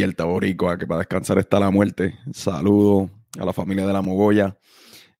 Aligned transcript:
despierta, 0.00 0.24
Boricua, 0.24 0.78
que 0.78 0.86
para 0.86 1.00
descansar 1.00 1.36
está 1.38 1.60
la 1.60 1.70
muerte. 1.70 2.14
Saludo 2.32 3.10
a 3.38 3.44
la 3.44 3.52
familia 3.52 3.86
de 3.86 3.92
la 3.92 4.00
Mogoya. 4.00 4.56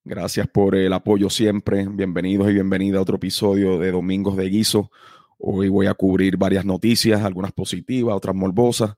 Gracias 0.05 0.49
por 0.49 0.75
el 0.75 0.91
apoyo 0.95 1.29
siempre. 1.29 1.87
Bienvenidos 1.87 2.49
y 2.49 2.55
bienvenida 2.55 2.97
a 2.97 3.03
otro 3.03 3.17
episodio 3.17 3.79
de 3.79 3.91
Domingos 3.91 4.39
de 4.39 4.49
Guiso. 4.49 4.91
Hoy 5.37 5.69
voy 5.69 5.87
a 5.87 5.93
cubrir 5.93 6.39
varias 6.39 6.65
noticias, 6.65 7.23
algunas 7.23 7.53
positivas, 7.53 8.17
otras 8.17 8.35
morbosas, 8.35 8.95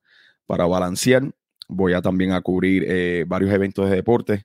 para 0.47 0.67
balancear. 0.67 1.29
Voy 1.69 1.95
a 1.95 2.01
también 2.01 2.31
a 2.31 2.41
cubrir 2.43 2.85
eh, 2.87 3.25
varios 3.27 3.53
eventos 3.53 3.91
de 3.91 3.97
deporte. 3.97 4.45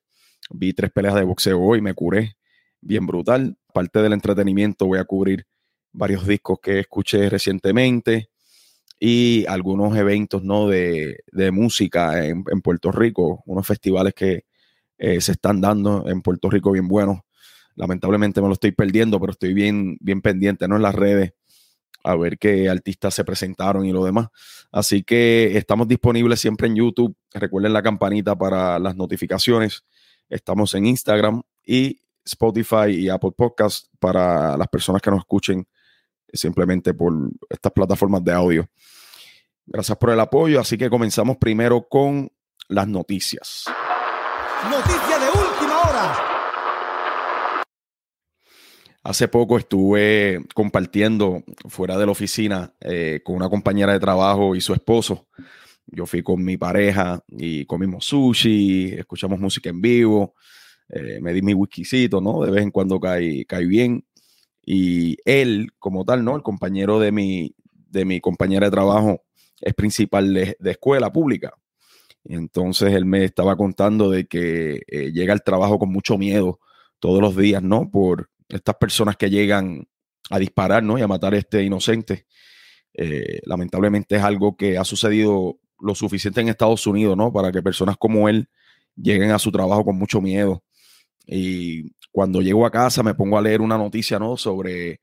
Vi 0.49 0.73
tres 0.73 0.89
peleas 0.89 1.13
de 1.13 1.23
boxeo 1.23 1.61
hoy, 1.61 1.81
me 1.81 1.93
curé 1.93 2.35
bien 2.81 3.05
brutal. 3.05 3.55
Parte 3.75 4.01
del 4.01 4.13
entretenimiento 4.13 4.87
voy 4.87 4.97
a 4.97 5.05
cubrir 5.05 5.45
varios 5.91 6.25
discos 6.25 6.57
que 6.63 6.79
escuché 6.79 7.29
recientemente 7.29 8.31
y 8.99 9.45
algunos 9.47 9.95
eventos 9.95 10.43
¿no? 10.43 10.67
de, 10.67 11.17
música 11.51 12.25
en, 12.25 12.43
Puerto 12.61 12.91
Rico, 12.91 13.43
unos 13.45 13.67
festivales 13.67 14.13
que 14.13 14.45
eh, 14.97 15.21
se 15.21 15.33
están 15.33 15.61
dando 15.61 16.07
en 16.07 16.21
Puerto 16.21 16.49
Rico 16.49 16.71
bien 16.71 16.87
buenos. 16.87 17.19
Lamentablemente 17.75 18.41
me 18.41 18.47
lo 18.47 18.53
estoy 18.53 18.71
perdiendo, 18.71 19.19
pero 19.19 19.31
estoy 19.31 19.53
bien, 19.53 19.97
bien 19.99 20.21
pendiente 20.21 20.67
¿no? 20.67 20.77
en 20.77 20.81
las 20.81 20.95
redes 20.95 21.33
a 22.03 22.15
ver 22.15 22.37
qué 22.37 22.69
artistas 22.69 23.13
se 23.13 23.23
presentaron 23.23 23.85
y 23.85 23.91
lo 23.91 24.03
demás. 24.03 24.27
Así 24.71 25.03
que 25.03 25.57
estamos 25.57 25.87
disponibles 25.87 26.39
siempre 26.39 26.67
en 26.67 26.75
YouTube. 26.75 27.15
Recuerden 27.33 27.73
la 27.73 27.83
campanita 27.83 28.35
para 28.35 28.79
las 28.79 28.95
notificaciones. 28.95 29.83
Estamos 30.29 30.73
en 30.73 30.85
Instagram 30.85 31.41
y 31.65 31.99
Spotify 32.25 32.89
y 32.89 33.09
Apple 33.09 33.31
Podcast 33.35 33.87
para 33.99 34.57
las 34.57 34.67
personas 34.67 35.01
que 35.01 35.11
nos 35.11 35.19
escuchen 35.19 35.67
simplemente 36.31 36.93
por 36.93 37.13
estas 37.49 37.71
plataformas 37.71 38.23
de 38.23 38.33
audio. 38.33 38.69
Gracias 39.65 39.97
por 39.97 40.11
el 40.11 40.19
apoyo, 40.19 40.59
así 40.59 40.77
que 40.77 40.89
comenzamos 40.89 41.37
primero 41.37 41.87
con 41.89 42.31
las 42.69 42.87
noticias. 42.87 43.65
Noticia 44.69 45.19
de 45.19 45.27
última 45.27 45.81
hora. 45.81 46.27
Hace 49.03 49.27
poco 49.27 49.57
estuve 49.57 50.41
compartiendo 50.53 51.43
fuera 51.69 51.97
de 51.97 52.05
la 52.05 52.11
oficina 52.11 52.73
eh, 52.81 53.21
con 53.23 53.35
una 53.35 53.49
compañera 53.49 53.93
de 53.93 53.99
trabajo 53.99 54.55
y 54.55 54.61
su 54.61 54.73
esposo. 54.73 55.27
Yo 55.85 56.05
fui 56.05 56.21
con 56.21 56.43
mi 56.43 56.57
pareja 56.57 57.23
y 57.29 57.65
comimos 57.65 58.05
sushi, 58.05 58.95
escuchamos 58.97 59.39
música 59.39 59.69
en 59.69 59.79
vivo, 59.79 60.33
eh, 60.89 61.19
me 61.21 61.31
di 61.31 61.41
mi 61.41 61.53
whiskycito, 61.53 62.19
¿no? 62.19 62.41
De 62.41 62.51
vez 62.51 62.63
en 62.63 62.71
cuando 62.71 62.99
cae, 62.99 63.45
cae 63.45 63.65
bien. 63.65 64.05
Y 64.69 65.15
él, 65.23 65.69
como 65.79 66.03
tal, 66.03 66.25
¿no? 66.25 66.35
El 66.35 66.41
compañero 66.43 66.99
de 66.99 67.13
mi, 67.13 67.55
de 67.89 68.03
mi 68.03 68.19
compañera 68.19 68.67
de 68.67 68.71
trabajo 68.71 69.23
es 69.61 69.73
principal 69.73 70.33
de, 70.33 70.57
escuela 70.65 71.09
pública. 71.09 71.53
Entonces 72.25 72.93
él 72.93 73.05
me 73.05 73.23
estaba 73.23 73.55
contando 73.55 74.09
de 74.09 74.27
que 74.27 74.81
eh, 74.87 75.13
llega 75.13 75.31
al 75.31 75.41
trabajo 75.41 75.79
con 75.79 75.89
mucho 75.89 76.17
miedo 76.17 76.59
todos 76.99 77.21
los 77.21 77.37
días, 77.37 77.63
¿no? 77.63 77.89
Por 77.89 78.29
estas 78.49 78.75
personas 78.75 79.15
que 79.15 79.29
llegan 79.29 79.87
a 80.29 80.37
disparar, 80.37 80.83
¿no? 80.83 80.97
Y 80.97 81.01
a 81.01 81.07
matar 81.07 81.33
a 81.33 81.37
este 81.37 81.63
inocente. 81.63 82.25
Eh, 82.93 83.39
lamentablemente 83.45 84.17
es 84.17 84.21
algo 84.21 84.57
que 84.57 84.77
ha 84.77 84.83
sucedido 84.83 85.61
lo 85.79 85.95
suficiente 85.95 86.41
en 86.41 86.49
Estados 86.49 86.85
Unidos, 86.87 87.15
¿no? 87.15 87.31
Para 87.31 87.53
que 87.53 87.63
personas 87.63 87.95
como 87.95 88.27
él 88.27 88.49
lleguen 88.97 89.31
a 89.31 89.39
su 89.39 89.49
trabajo 89.49 89.85
con 89.85 89.97
mucho 89.97 90.19
miedo. 90.19 90.61
Y 91.25 91.93
cuando 92.17 92.41
llego 92.41 92.65
a 92.65 92.71
casa 92.71 93.03
me 93.03 93.13
pongo 93.13 93.37
a 93.37 93.43
leer 93.43 93.61
una 93.61 93.77
noticia, 93.77 94.17
¿no? 94.17 94.37
Sobre 94.37 95.01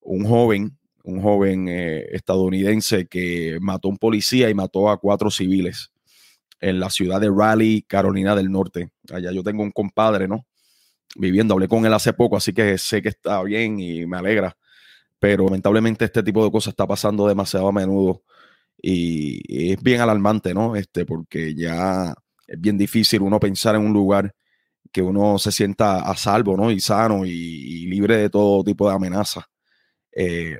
un 0.00 0.24
joven, 0.24 0.78
un 1.02 1.20
joven 1.20 1.66
eh, 1.68 2.06
estadounidense 2.12 3.08
que 3.08 3.58
mató 3.60 3.88
a 3.88 3.90
un 3.90 3.98
policía 3.98 4.48
y 4.48 4.54
mató 4.54 4.88
a 4.88 4.96
cuatro 4.98 5.28
civiles 5.28 5.90
en 6.60 6.78
la 6.78 6.88
ciudad 6.88 7.20
de 7.20 7.32
Raleigh, 7.36 7.82
Carolina 7.82 8.36
del 8.36 8.52
Norte. 8.52 8.92
Allá 9.12 9.32
yo 9.32 9.42
tengo 9.42 9.64
un 9.64 9.72
compadre, 9.72 10.28
¿no? 10.28 10.46
Viviendo, 11.16 11.54
hablé 11.54 11.66
con 11.66 11.84
él 11.84 11.92
hace 11.94 12.12
poco, 12.12 12.36
así 12.36 12.52
que 12.52 12.78
sé 12.78 13.02
que 13.02 13.08
está 13.08 13.42
bien 13.42 13.80
y 13.80 14.06
me 14.06 14.18
alegra. 14.18 14.56
Pero 15.18 15.46
lamentablemente 15.46 16.04
este 16.04 16.22
tipo 16.22 16.44
de 16.44 16.52
cosas 16.52 16.74
está 16.74 16.86
pasando 16.86 17.26
demasiado 17.26 17.66
a 17.66 17.72
menudo 17.72 18.22
y 18.80 19.72
es 19.72 19.82
bien 19.82 20.00
alarmante, 20.00 20.54
¿no? 20.54 20.76
Este, 20.76 21.04
porque 21.06 21.56
ya 21.56 22.14
es 22.46 22.60
bien 22.60 22.78
difícil 22.78 23.20
uno 23.20 23.40
pensar 23.40 23.74
en 23.74 23.80
un 23.80 23.92
lugar 23.92 24.32
que 24.92 25.02
uno 25.02 25.38
se 25.38 25.50
sienta 25.50 26.00
a 26.00 26.16
salvo, 26.16 26.56
¿no? 26.56 26.70
Y 26.70 26.80
sano 26.80 27.24
y, 27.24 27.86
libre 27.86 28.16
de 28.18 28.30
todo 28.30 28.62
tipo 28.62 28.88
de 28.88 28.94
amenazas. 28.94 29.44
Eh, 30.14 30.58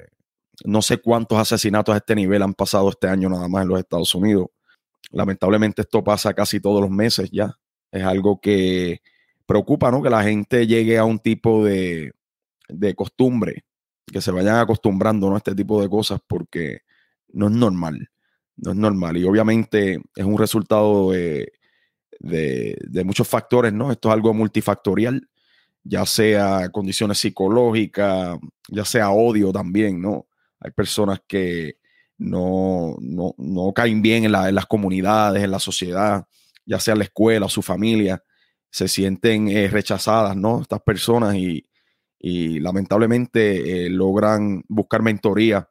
no 0.64 0.82
sé 0.82 0.98
cuántos 0.98 1.38
asesinatos 1.38 1.94
a 1.94 1.98
este 1.98 2.14
nivel 2.14 2.42
han 2.42 2.54
pasado 2.54 2.88
este 2.90 3.08
año 3.08 3.28
nada 3.28 3.48
más 3.48 3.62
en 3.62 3.68
los 3.68 3.78
Estados 3.78 4.14
Unidos. 4.14 4.48
Lamentablemente 5.10 5.82
esto 5.82 6.02
pasa 6.02 6.34
casi 6.34 6.60
todos 6.60 6.80
los 6.80 6.90
meses 6.90 7.30
ya. 7.30 7.58
Es 7.90 8.02
algo 8.04 8.40
que 8.40 9.02
preocupa, 9.46 9.90
¿no? 9.90 10.02
Que 10.02 10.10
la 10.10 10.22
gente 10.22 10.66
llegue 10.66 10.98
a 10.98 11.04
un 11.04 11.18
tipo 11.18 11.64
de, 11.64 12.12
de 12.68 12.94
costumbre, 12.94 13.64
que 14.06 14.20
se 14.20 14.30
vayan 14.30 14.56
acostumbrando 14.56 15.28
¿no? 15.28 15.34
a 15.34 15.38
este 15.38 15.54
tipo 15.54 15.80
de 15.82 15.88
cosas 15.88 16.20
porque 16.26 16.80
no 17.28 17.48
es 17.48 17.52
normal. 17.52 18.08
No 18.56 18.72
es 18.72 18.76
normal. 18.76 19.16
Y 19.16 19.24
obviamente 19.24 20.00
es 20.14 20.24
un 20.24 20.38
resultado 20.38 21.12
de, 21.12 21.52
de, 22.22 23.02
muchos 23.04 23.28
factores, 23.28 23.72
¿no? 23.72 23.90
Esto 23.92 24.08
es 24.08 24.14
algo 24.14 24.32
multifactorial, 24.32 25.28
ya 25.82 26.06
sea 26.06 26.68
condiciones 26.70 27.18
psicológicas, 27.18 28.38
ya 28.68 28.84
sea 28.84 29.10
odio 29.10 29.52
también, 29.52 30.00
¿no? 30.00 30.28
Hay 30.60 30.70
personas 30.70 31.20
que 31.26 31.78
no, 32.18 32.96
no, 33.00 33.72
caen 33.74 34.00
bien 34.00 34.24
en, 34.24 34.32
las 34.32 34.66
comunidades, 34.66 35.42
en 35.42 35.50
la 35.50 35.58
sociedad, 35.58 36.26
ya 36.64 36.78
sea 36.78 36.94
la 36.94 37.04
escuela, 37.04 37.48
su 37.48 37.62
familia, 37.62 38.22
se 38.70 38.86
sienten 38.86 39.48
eh, 39.48 39.68
rechazadas, 39.68 40.36
¿no? 40.36 40.62
Estas 40.62 40.80
personas 40.82 41.34
y, 41.36 41.66
lamentablemente 42.24 43.86
eh, 43.86 43.90
logran 43.90 44.62
buscar 44.68 45.02
mentoría 45.02 45.68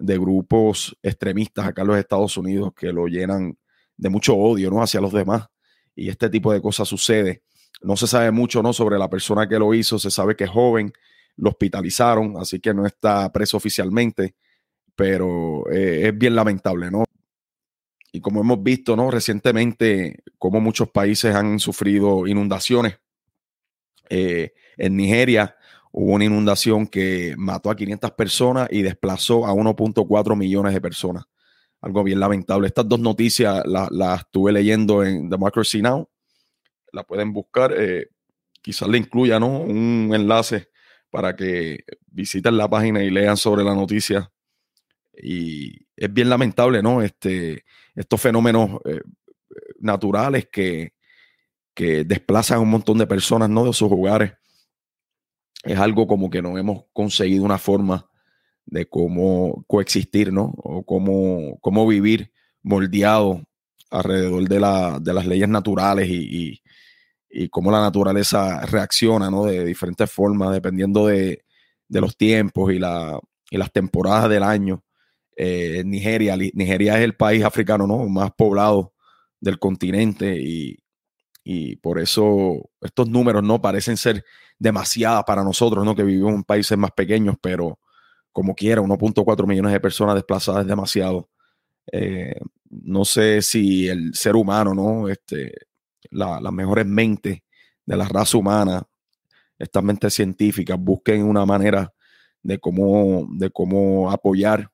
de 0.00 0.18
grupos 0.18 0.96
extremistas 1.00 1.64
acá 1.64 1.82
en 1.82 1.88
los 1.88 1.96
Estados 1.96 2.36
Unidos 2.36 2.72
que 2.74 2.92
lo 2.92 3.06
llenan 3.06 3.56
de 3.96 4.08
mucho 4.08 4.34
odio, 4.34 4.68
¿no? 4.68 4.82
Hacia 4.82 5.00
los 5.00 5.12
demás 5.12 5.46
y 5.94 6.08
este 6.08 6.30
tipo 6.30 6.52
de 6.52 6.60
cosas 6.60 6.88
sucede. 6.88 7.42
No 7.82 7.96
se 7.96 8.06
sabe 8.06 8.30
mucho 8.30 8.62
¿no? 8.62 8.72
sobre 8.72 8.98
la 8.98 9.08
persona 9.08 9.48
que 9.48 9.58
lo 9.58 9.74
hizo, 9.74 9.98
se 9.98 10.10
sabe 10.10 10.36
que 10.36 10.44
es 10.44 10.50
joven, 10.50 10.92
lo 11.36 11.50
hospitalizaron, 11.50 12.36
así 12.36 12.60
que 12.60 12.74
no 12.74 12.86
está 12.86 13.30
preso 13.32 13.56
oficialmente, 13.56 14.34
pero 14.94 15.68
eh, 15.70 16.08
es 16.08 16.18
bien 16.18 16.34
lamentable, 16.34 16.90
¿no? 16.90 17.04
Y 18.12 18.20
como 18.20 18.42
hemos 18.42 18.62
visto, 18.62 18.94
¿no? 18.94 19.10
Recientemente, 19.10 20.22
como 20.38 20.60
muchos 20.60 20.90
países 20.90 21.34
han 21.34 21.58
sufrido 21.58 22.26
inundaciones. 22.26 22.98
Eh, 24.10 24.52
en 24.76 24.96
Nigeria 24.96 25.56
hubo 25.92 26.12
una 26.12 26.26
inundación 26.26 26.86
que 26.86 27.34
mató 27.38 27.70
a 27.70 27.76
500 27.76 28.10
personas 28.12 28.68
y 28.70 28.82
desplazó 28.82 29.46
a 29.46 29.54
1.4 29.54 30.36
millones 30.36 30.74
de 30.74 30.80
personas 30.80 31.24
algo 31.82 32.04
bien 32.04 32.20
lamentable. 32.20 32.68
Estas 32.68 32.88
dos 32.88 33.00
noticias 33.00 33.62
las 33.66 34.20
estuve 34.20 34.52
leyendo 34.52 35.04
en 35.04 35.28
Democracy 35.28 35.82
Now. 35.82 36.08
La 36.92 37.02
pueden 37.02 37.32
buscar. 37.32 37.74
Eh, 37.76 38.08
quizás 38.62 38.88
le 38.88 38.98
incluya 38.98 39.38
un 39.38 40.10
enlace 40.14 40.70
para 41.10 41.34
que 41.34 41.84
visiten 42.06 42.56
la 42.56 42.70
página 42.70 43.02
y 43.02 43.10
lean 43.10 43.36
sobre 43.36 43.64
la 43.64 43.74
noticia. 43.74 44.32
Y 45.12 45.86
es 45.96 46.12
bien 46.12 46.30
lamentable, 46.30 46.82
¿no? 46.82 47.02
Este, 47.02 47.64
estos 47.96 48.20
fenómenos 48.20 48.80
eh, 48.84 49.00
naturales 49.80 50.48
que, 50.50 50.94
que 51.74 52.04
desplazan 52.04 52.58
a 52.58 52.60
un 52.60 52.70
montón 52.70 52.96
de 52.96 53.08
personas, 53.08 53.50
¿no? 53.50 53.64
De 53.64 53.72
sus 53.72 53.90
hogares. 53.90 54.34
Es 55.64 55.78
algo 55.78 56.06
como 56.06 56.30
que 56.30 56.42
no 56.42 56.56
hemos 56.56 56.84
conseguido 56.92 57.44
una 57.44 57.58
forma 57.58 58.08
de 58.72 58.86
cómo 58.86 59.64
coexistir, 59.66 60.32
¿no? 60.32 60.54
O 60.56 60.82
cómo, 60.82 61.58
cómo 61.60 61.86
vivir 61.86 62.32
moldeado 62.62 63.42
alrededor 63.90 64.48
de, 64.48 64.60
la, 64.60 64.98
de 64.98 65.12
las 65.12 65.26
leyes 65.26 65.48
naturales 65.48 66.08
y, 66.08 66.62
y, 67.30 67.48
cómo 67.50 67.70
la 67.70 67.82
naturaleza 67.82 68.64
reacciona, 68.64 69.30
¿no? 69.30 69.44
De 69.44 69.62
diferentes 69.66 70.10
formas, 70.10 70.52
dependiendo 70.52 71.06
de, 71.06 71.44
de 71.86 72.00
los 72.00 72.16
tiempos 72.16 72.72
y, 72.72 72.78
la, 72.78 73.20
y, 73.50 73.58
las 73.58 73.70
temporadas 73.70 74.30
del 74.30 74.42
año. 74.42 74.82
Eh, 75.36 75.82
Nigeria, 75.84 76.34
Nigeria 76.54 76.96
es 76.96 77.04
el 77.04 77.14
país 77.14 77.44
africano, 77.44 77.86
¿no? 77.86 78.08
Más 78.08 78.30
poblado 78.32 78.94
del 79.38 79.58
continente 79.58 80.38
y, 80.40 80.78
y 81.44 81.76
por 81.76 81.98
eso 81.98 82.70
estos 82.80 83.06
números 83.06 83.42
no 83.42 83.60
parecen 83.60 83.98
ser 83.98 84.24
demasiadas 84.58 85.24
para 85.24 85.44
nosotros, 85.44 85.84
¿no? 85.84 85.94
Que 85.94 86.04
vivimos 86.04 86.32
en 86.32 86.44
países 86.44 86.78
más 86.78 86.92
pequeños, 86.92 87.36
pero 87.42 87.78
como 88.32 88.54
quiera, 88.54 88.80
1.4 88.80 89.46
millones 89.46 89.72
de 89.72 89.80
personas 89.80 90.14
desplazadas 90.14 90.62
es 90.62 90.68
demasiado. 90.68 91.28
Eh, 91.90 92.40
no 92.70 93.04
sé 93.04 93.42
si 93.42 93.88
el 93.88 94.14
ser 94.14 94.36
humano, 94.36 94.74
¿no? 94.74 95.08
Este, 95.08 95.52
las 96.10 96.52
mejores 96.52 96.86
mentes 96.86 97.40
de 97.84 97.96
la 97.96 98.08
raza 98.08 98.38
humana, 98.38 98.82
estas 99.58 99.82
mentes 99.82 100.14
científicas, 100.14 100.78
busquen 100.78 101.22
una 101.24 101.44
manera 101.46 101.92
de 102.42 102.58
cómo, 102.58 103.26
de 103.30 103.50
cómo 103.50 104.10
apoyar, 104.10 104.70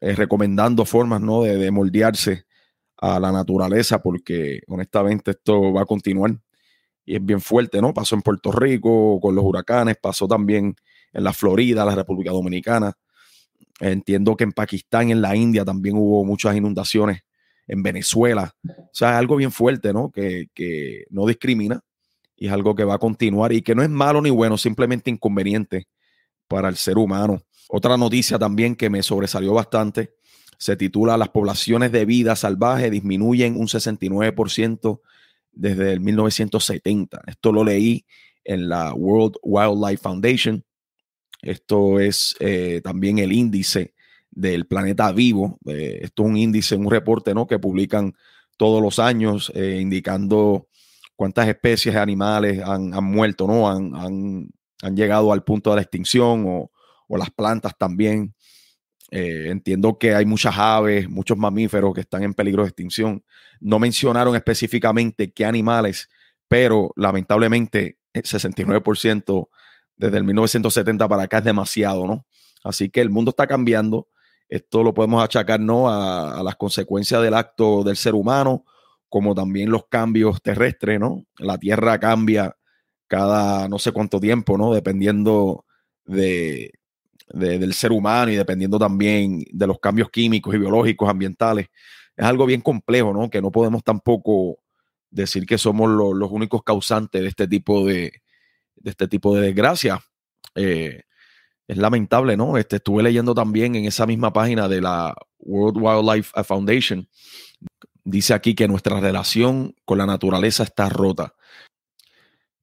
eh, 0.00 0.14
recomendando 0.14 0.84
formas, 0.84 1.20
¿no? 1.20 1.42
De, 1.42 1.70
moldearse 1.70 2.44
a 2.98 3.20
la 3.20 3.32
naturaleza, 3.32 4.00
porque 4.02 4.60
honestamente 4.66 5.32
esto 5.32 5.72
va 5.72 5.82
a 5.82 5.86
continuar 5.86 6.36
y 7.04 7.16
es 7.16 7.24
bien 7.24 7.40
fuerte, 7.40 7.80
¿no? 7.80 7.94
Pasó 7.94 8.16
en 8.16 8.22
Puerto 8.22 8.52
Rico 8.52 9.20
con 9.20 9.34
los 9.34 9.44
huracanes, 9.44 9.96
pasó 10.00 10.28
también 10.28 10.74
en 11.12 11.24
la 11.24 11.32
Florida, 11.32 11.84
la 11.84 11.94
República 11.94 12.30
Dominicana. 12.30 12.92
Entiendo 13.80 14.36
que 14.36 14.44
en 14.44 14.52
Pakistán, 14.52 15.10
en 15.10 15.22
la 15.22 15.36
India 15.36 15.64
también 15.64 15.96
hubo 15.96 16.24
muchas 16.24 16.56
inundaciones, 16.56 17.22
en 17.68 17.82
Venezuela. 17.82 18.54
O 18.66 18.90
sea, 18.92 19.10
es 19.10 19.16
algo 19.16 19.36
bien 19.36 19.52
fuerte, 19.52 19.92
¿no? 19.92 20.10
Que, 20.10 20.46
que 20.54 21.04
no 21.10 21.26
discrimina 21.26 21.80
y 22.34 22.46
es 22.46 22.52
algo 22.52 22.74
que 22.74 22.84
va 22.84 22.94
a 22.94 22.98
continuar 22.98 23.52
y 23.52 23.62
que 23.62 23.74
no 23.74 23.82
es 23.82 23.90
malo 23.90 24.22
ni 24.22 24.30
bueno, 24.30 24.56
simplemente 24.56 25.10
inconveniente 25.10 25.86
para 26.48 26.68
el 26.68 26.76
ser 26.76 26.96
humano. 26.96 27.42
Otra 27.68 27.96
noticia 27.96 28.38
también 28.38 28.74
que 28.74 28.88
me 28.88 29.02
sobresalió 29.02 29.52
bastante 29.52 30.14
se 30.56 30.76
titula 30.76 31.16
Las 31.16 31.28
poblaciones 31.28 31.92
de 31.92 32.04
vida 32.04 32.34
salvaje 32.34 32.90
disminuyen 32.90 33.56
un 33.56 33.68
69% 33.68 35.00
desde 35.52 35.92
el 35.92 36.00
1970. 36.00 37.22
Esto 37.26 37.52
lo 37.52 37.64
leí 37.64 38.04
en 38.44 38.68
la 38.68 38.94
World 38.94 39.36
Wildlife 39.42 40.02
Foundation. 40.02 40.64
Esto 41.42 42.00
es 42.00 42.34
eh, 42.40 42.80
también 42.82 43.18
el 43.18 43.32
índice 43.32 43.94
del 44.30 44.66
planeta 44.66 45.12
vivo. 45.12 45.58
Eh, 45.66 46.00
esto 46.02 46.24
es 46.24 46.28
un 46.28 46.36
índice, 46.36 46.76
un 46.76 46.90
reporte 46.90 47.34
¿no? 47.34 47.46
que 47.46 47.58
publican 47.58 48.14
todos 48.56 48.82
los 48.82 48.98
años 48.98 49.52
eh, 49.54 49.78
indicando 49.80 50.68
cuántas 51.14 51.48
especies 51.48 51.94
de 51.94 52.00
animales 52.00 52.60
han, 52.64 52.90
muerto, 53.04 53.46
¿no? 53.46 53.68
Han, 53.68 54.50
llegado 54.94 55.32
al 55.32 55.42
punto 55.42 55.70
de 55.70 55.76
la 55.76 55.82
extinción 55.82 56.44
o, 56.46 56.70
las 57.16 57.30
plantas 57.30 57.76
también. 57.76 58.34
Entiendo 59.10 59.98
que 59.98 60.14
hay 60.14 60.26
muchas 60.26 60.56
aves, 60.58 61.08
muchos 61.08 61.38
mamíferos 61.38 61.94
que 61.94 62.02
están 62.02 62.22
en 62.22 62.34
peligro 62.34 62.62
de 62.62 62.68
extinción. 62.68 63.24
No 63.60 63.78
mencionaron 63.78 64.36
específicamente 64.36 65.32
qué 65.32 65.46
animales, 65.46 66.08
pero 66.46 66.92
lamentablemente 66.96 67.98
el 68.12 68.22
69% 68.22 69.48
desde 69.98 70.16
el 70.16 70.24
1970 70.24 71.08
para 71.08 71.24
acá 71.24 71.38
es 71.38 71.44
demasiado, 71.44 72.06
¿no? 72.06 72.24
Así 72.64 72.88
que 72.88 73.00
el 73.00 73.10
mundo 73.10 73.30
está 73.30 73.46
cambiando. 73.46 74.08
Esto 74.48 74.82
lo 74.82 74.94
podemos 74.94 75.22
achacar, 75.22 75.60
¿no? 75.60 75.90
A, 75.90 76.42
las 76.42 76.56
consecuencias 76.56 77.20
del 77.20 77.34
acto 77.34 77.82
del 77.82 77.96
ser 77.96 78.14
humano, 78.14 78.64
como 79.08 79.34
también 79.34 79.70
los 79.70 79.86
cambios 79.88 80.40
terrestres, 80.40 80.98
¿no? 80.98 81.24
La 81.38 81.58
Tierra 81.58 81.98
cambia 81.98 82.56
cada 83.08 83.68
no 83.68 83.78
sé 83.78 83.92
cuánto 83.92 84.20
tiempo, 84.20 84.56
¿no? 84.56 84.72
Dependiendo 84.72 85.66
de, 86.04 86.72
del 87.28 87.74
ser 87.74 87.92
humano 87.92 88.30
y 88.30 88.36
dependiendo 88.36 88.78
también 88.78 89.44
de 89.50 89.66
los 89.66 89.78
cambios 89.80 90.10
químicos 90.10 90.54
y 90.54 90.58
biológicos, 90.58 91.08
ambientales. 91.08 91.68
Es 92.16 92.24
algo 92.24 92.46
bien 92.46 92.60
complejo, 92.60 93.12
¿no? 93.12 93.28
Que 93.28 93.42
no 93.42 93.50
podemos 93.50 93.82
tampoco 93.82 94.58
decir 95.10 95.46
que 95.46 95.58
somos 95.58 95.90
los 95.90 96.30
únicos 96.30 96.62
causantes 96.62 97.22
de 97.22 97.28
este 97.28 97.48
tipo 97.48 97.84
de, 97.86 98.12
de 98.80 98.90
este 98.90 99.08
tipo 99.08 99.34
de 99.34 99.42
desgracia. 99.42 100.00
Eh, 100.54 101.02
es 101.66 101.76
lamentable, 101.76 102.36
¿no? 102.36 102.56
Este, 102.56 102.76
estuve 102.76 103.02
leyendo 103.02 103.34
también 103.34 103.74
en 103.74 103.84
esa 103.84 104.06
misma 104.06 104.32
página 104.32 104.68
de 104.68 104.80
la 104.80 105.14
World 105.38 105.76
Wildlife 105.80 106.42
Foundation. 106.44 107.08
Dice 108.04 108.32
aquí 108.32 108.54
que 108.54 108.68
nuestra 108.68 109.00
relación 109.00 109.74
con 109.84 109.98
la 109.98 110.06
naturaleza 110.06 110.62
está 110.62 110.88
rota 110.88 111.34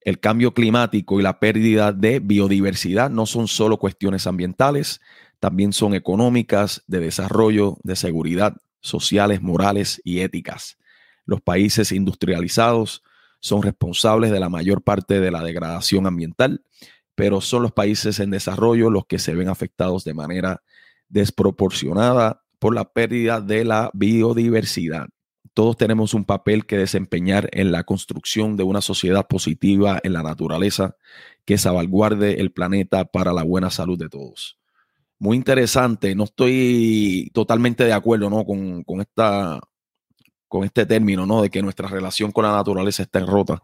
el 0.06 0.20
cambio 0.20 0.54
climático 0.54 1.20
y 1.20 1.24
la 1.24 1.40
pérdida 1.40 1.92
de 1.92 2.20
biodiversidad 2.20 3.10
no 3.10 3.26
son 3.26 3.48
solo 3.48 3.78
cuestiones 3.78 4.28
ambientales, 4.28 5.02
también 5.40 5.74
son 5.74 5.96
económicas, 5.96 6.84
de 6.88 7.00
desarrollo, 7.00 7.78
de 7.84 7.96
seguridad, 7.96 8.56
sociales, 8.82 9.42
morales 9.42 10.00
y 10.06 10.20
éticas. 10.20 10.78
Los 11.26 11.42
países 11.42 11.92
industrializados 11.92 13.04
son 13.40 13.62
responsables 13.62 14.32
de 14.32 14.40
la 14.40 14.50
mayor 14.50 14.82
parte 14.82 15.20
de 15.20 15.32
la 15.32 15.44
degradación 15.44 16.08
ambiental, 16.08 16.64
pero 17.16 17.42
son 17.42 17.64
los 17.64 17.72
países 17.72 18.20
en 18.20 18.32
desarrollo 18.32 18.90
los 18.90 19.06
que 19.06 19.20
se 19.20 19.36
ven 19.36 19.50
afectados 19.50 20.04
de 20.04 20.14
manera 20.14 20.62
desproporcionada 21.10 22.44
por 22.60 22.74
la 22.76 22.92
pérdida 22.92 23.42
de 23.42 23.64
la 23.64 23.92
biodiversidad. 23.94 25.08
Todos 25.54 25.78
tenemos 25.78 26.14
un 26.14 26.26
papel 26.26 26.66
que 26.66 26.78
desempeñar 26.78 27.50
en 27.54 27.72
la 27.72 27.84
construcción 27.84 28.58
de 28.58 28.64
una 28.64 28.82
sociedad 28.82 29.26
positiva 29.28 30.00
en 30.04 30.12
la 30.14 30.22
naturaleza 30.22 30.98
que 31.46 31.58
salvaguarde 31.58 32.42
el 32.42 32.52
planeta 32.52 33.06
para 33.06 33.32
la 33.32 33.44
buena 33.44 33.70
salud 33.70 33.98
de 33.98 34.10
todos. 34.10 34.58
Muy 35.18 35.38
interesante, 35.38 36.14
no 36.14 36.26
estoy 36.26 37.32
totalmente 37.34 37.86
de 37.86 37.94
acuerdo 37.94 38.30
¿no? 38.30 38.46
con, 38.46 38.84
esta, 39.00 39.62
con 40.56 40.64
este 40.64 40.86
término 40.86 41.26
¿no? 41.26 41.42
de 41.42 41.50
que 41.50 41.62
nuestra 41.62 41.90
relación 41.90 42.32
con 42.32 42.46
la 42.46 42.54
naturaleza 42.54 43.04
está 43.04 43.20
en 43.20 43.28
rota. 43.28 43.62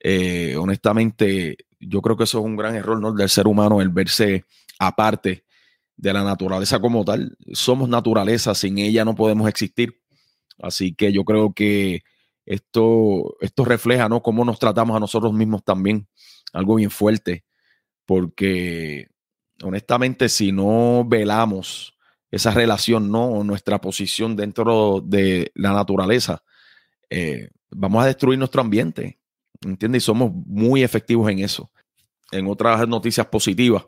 Eh, 0.00 0.56
honestamente, 0.56 1.58
yo 1.78 2.00
creo 2.00 2.16
que 2.16 2.24
eso 2.24 2.38
es 2.38 2.44
un 2.46 2.56
gran 2.56 2.74
error 2.74 2.98
¿no? 2.98 3.12
del 3.12 3.28
ser 3.28 3.46
humano, 3.46 3.82
el 3.82 3.90
verse 3.90 4.46
aparte 4.78 5.44
de 5.94 6.12
la 6.14 6.24
naturaleza 6.24 6.80
como 6.80 7.04
tal. 7.04 7.36
Somos 7.52 7.86
naturaleza, 7.86 8.54
sin 8.54 8.78
ella 8.78 9.04
no 9.04 9.14
podemos 9.14 9.46
existir. 9.46 10.00
Así 10.58 10.94
que 10.94 11.12
yo 11.12 11.22
creo 11.24 11.52
que 11.52 12.02
esto, 12.46 13.36
esto 13.42 13.66
refleja 13.66 14.08
¿no? 14.08 14.22
cómo 14.22 14.42
nos 14.42 14.58
tratamos 14.58 14.96
a 14.96 15.00
nosotros 15.00 15.34
mismos 15.34 15.62
también, 15.62 16.08
algo 16.54 16.76
bien 16.76 16.90
fuerte, 16.90 17.44
porque 18.06 19.08
honestamente 19.62 20.30
si 20.30 20.50
no 20.50 21.04
velamos 21.06 21.91
esa 22.32 22.50
relación, 22.50 23.12
¿no? 23.12 23.44
nuestra 23.44 23.80
posición 23.80 24.34
dentro 24.34 25.00
de 25.04 25.52
la 25.54 25.72
naturaleza, 25.72 26.42
eh, 27.08 27.50
vamos 27.70 28.02
a 28.02 28.06
destruir 28.06 28.38
nuestro 28.38 28.60
ambiente, 28.60 29.20
¿entiendes? 29.60 30.02
Y 30.02 30.06
somos 30.06 30.32
muy 30.34 30.82
efectivos 30.82 31.30
en 31.30 31.38
eso. 31.38 31.70
En 32.32 32.48
otras 32.48 32.88
noticias 32.88 33.28
positivas, 33.28 33.84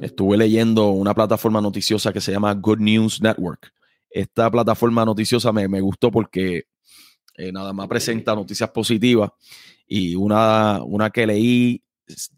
estuve 0.00 0.38
leyendo 0.38 0.88
una 0.90 1.12
plataforma 1.12 1.60
noticiosa 1.60 2.12
que 2.12 2.22
se 2.22 2.32
llama 2.32 2.54
Good 2.54 2.78
News 2.78 3.20
Network 3.20 3.74
esta 4.14 4.48
plataforma 4.48 5.04
noticiosa 5.04 5.52
me, 5.52 5.80
gustó 5.80 6.10
porque 6.12 6.68
eh, 7.36 7.50
nada 7.50 7.72
más 7.72 7.88
presenta 7.88 8.34
noticias 8.34 8.70
positivas 8.70 9.30
y 9.86 10.14
una, 10.14 10.80
una 10.84 11.10
que 11.10 11.26
leí 11.26 11.82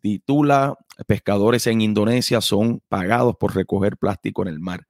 titula 0.01 0.75
Pescadores 1.07 1.67
en 1.67 1.83
Indonesia 1.83 2.41
son 2.41 2.81
pagados 2.89 3.37
por 3.37 3.55
recoger 3.55 3.99
plástico 3.99 4.41
en 4.43 4.49
el 4.49 4.59
mar. 4.59 4.87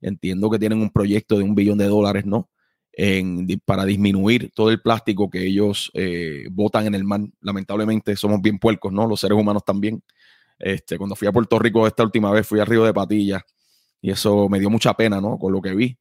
Entiendo 0.00 0.50
que 0.50 0.58
tienen 0.58 0.80
un 0.80 0.90
proyecto 0.90 1.36
de 1.38 1.44
un 1.44 1.54
billón 1.54 1.78
de 1.78 1.86
dólares, 1.86 2.24
¿no? 2.26 2.50
para 3.64 3.84
disminuir 3.84 4.50
todo 4.52 4.70
el 4.70 4.82
plástico 4.82 5.30
que 5.30 5.46
ellos 5.46 5.90
eh, 5.94 6.46
botan 6.50 6.86
en 6.86 6.96
el 6.96 7.04
mar. 7.04 7.20
Lamentablemente 7.40 8.16
somos 8.16 8.40
bien 8.42 8.58
puercos, 8.58 8.92
¿no? 8.92 9.06
Los 9.06 9.20
seres 9.20 9.38
humanos 9.38 9.64
también. 9.64 10.02
Este, 10.58 10.98
cuando 10.98 11.14
fui 11.14 11.28
a 11.28 11.32
Puerto 11.32 11.58
Rico 11.60 11.86
esta 11.86 12.02
última 12.02 12.32
vez, 12.32 12.46
fui 12.46 12.58
a 12.58 12.64
Río 12.64 12.82
de 12.82 12.92
Patilla 12.92 13.44
y 14.00 14.10
eso 14.10 14.48
me 14.48 14.58
dio 14.58 14.68
mucha 14.68 14.94
pena, 14.94 15.20
¿no? 15.20 15.38
Con 15.38 15.52
lo 15.52 15.62
que 15.62 15.74
vi. 15.74 15.96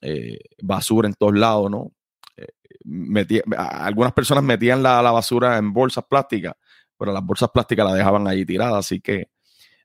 Eh, 0.00 0.38
basura 0.62 1.08
en 1.08 1.14
todos 1.14 1.34
lados, 1.34 1.68
¿no? 1.68 1.92
Eh, 2.36 3.42
algunas 3.56 4.12
personas 4.12 4.44
metían 4.44 4.82
la, 4.82 5.00
basura 5.10 5.58
en 5.58 5.72
bolsas 5.72 6.04
plásticas, 6.08 6.54
pero 6.96 7.12
las 7.12 7.24
bolsas 7.24 7.50
plásticas 7.52 7.86
la 7.86 7.94
dejaban 7.94 8.28
ahí 8.28 8.44
tirada, 8.44 8.78
así 8.78 9.00
que 9.00 9.30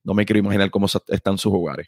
no 0.04 0.14
me 0.14 0.26
quiero 0.26 0.40
imaginar 0.40 0.70
cómo 0.70 0.86
están 1.08 1.38
sus 1.40 1.54
hogares. 1.54 1.88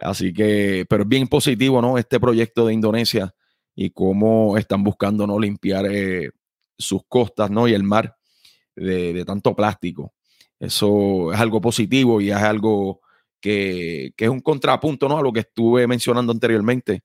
Así 0.00 0.32
que, 0.32 0.86
pero 0.88 1.02
es 1.02 1.08
bien 1.08 1.26
positivo, 1.28 1.82
¿no? 1.82 1.98
Este 1.98 2.20
proyecto 2.20 2.66
de 2.66 2.74
Indonesia 2.74 3.34
y 3.74 3.90
cómo 3.90 4.56
están 4.56 4.82
buscando, 4.84 5.26
¿no? 5.26 5.38
Limpiar 5.38 5.86
eh, 5.86 6.30
sus 6.76 7.02
costas, 7.08 7.50
¿no? 7.50 7.68
Y 7.68 7.74
el 7.74 7.82
mar 7.82 8.16
de, 8.76 9.24
tanto 9.24 9.54
plástico. 9.54 10.14
Eso 10.60 11.32
es 11.32 11.40
algo 11.40 11.60
positivo 11.60 12.20
y 12.20 12.30
es 12.30 12.36
algo 12.36 13.00
que, 13.40 14.12
que, 14.16 14.24
es 14.24 14.30
un 14.30 14.40
contrapunto, 14.40 15.08
¿no? 15.08 15.18
A 15.18 15.22
lo 15.22 15.32
que 15.32 15.40
estuve 15.40 15.86
mencionando 15.86 16.32
anteriormente 16.32 17.02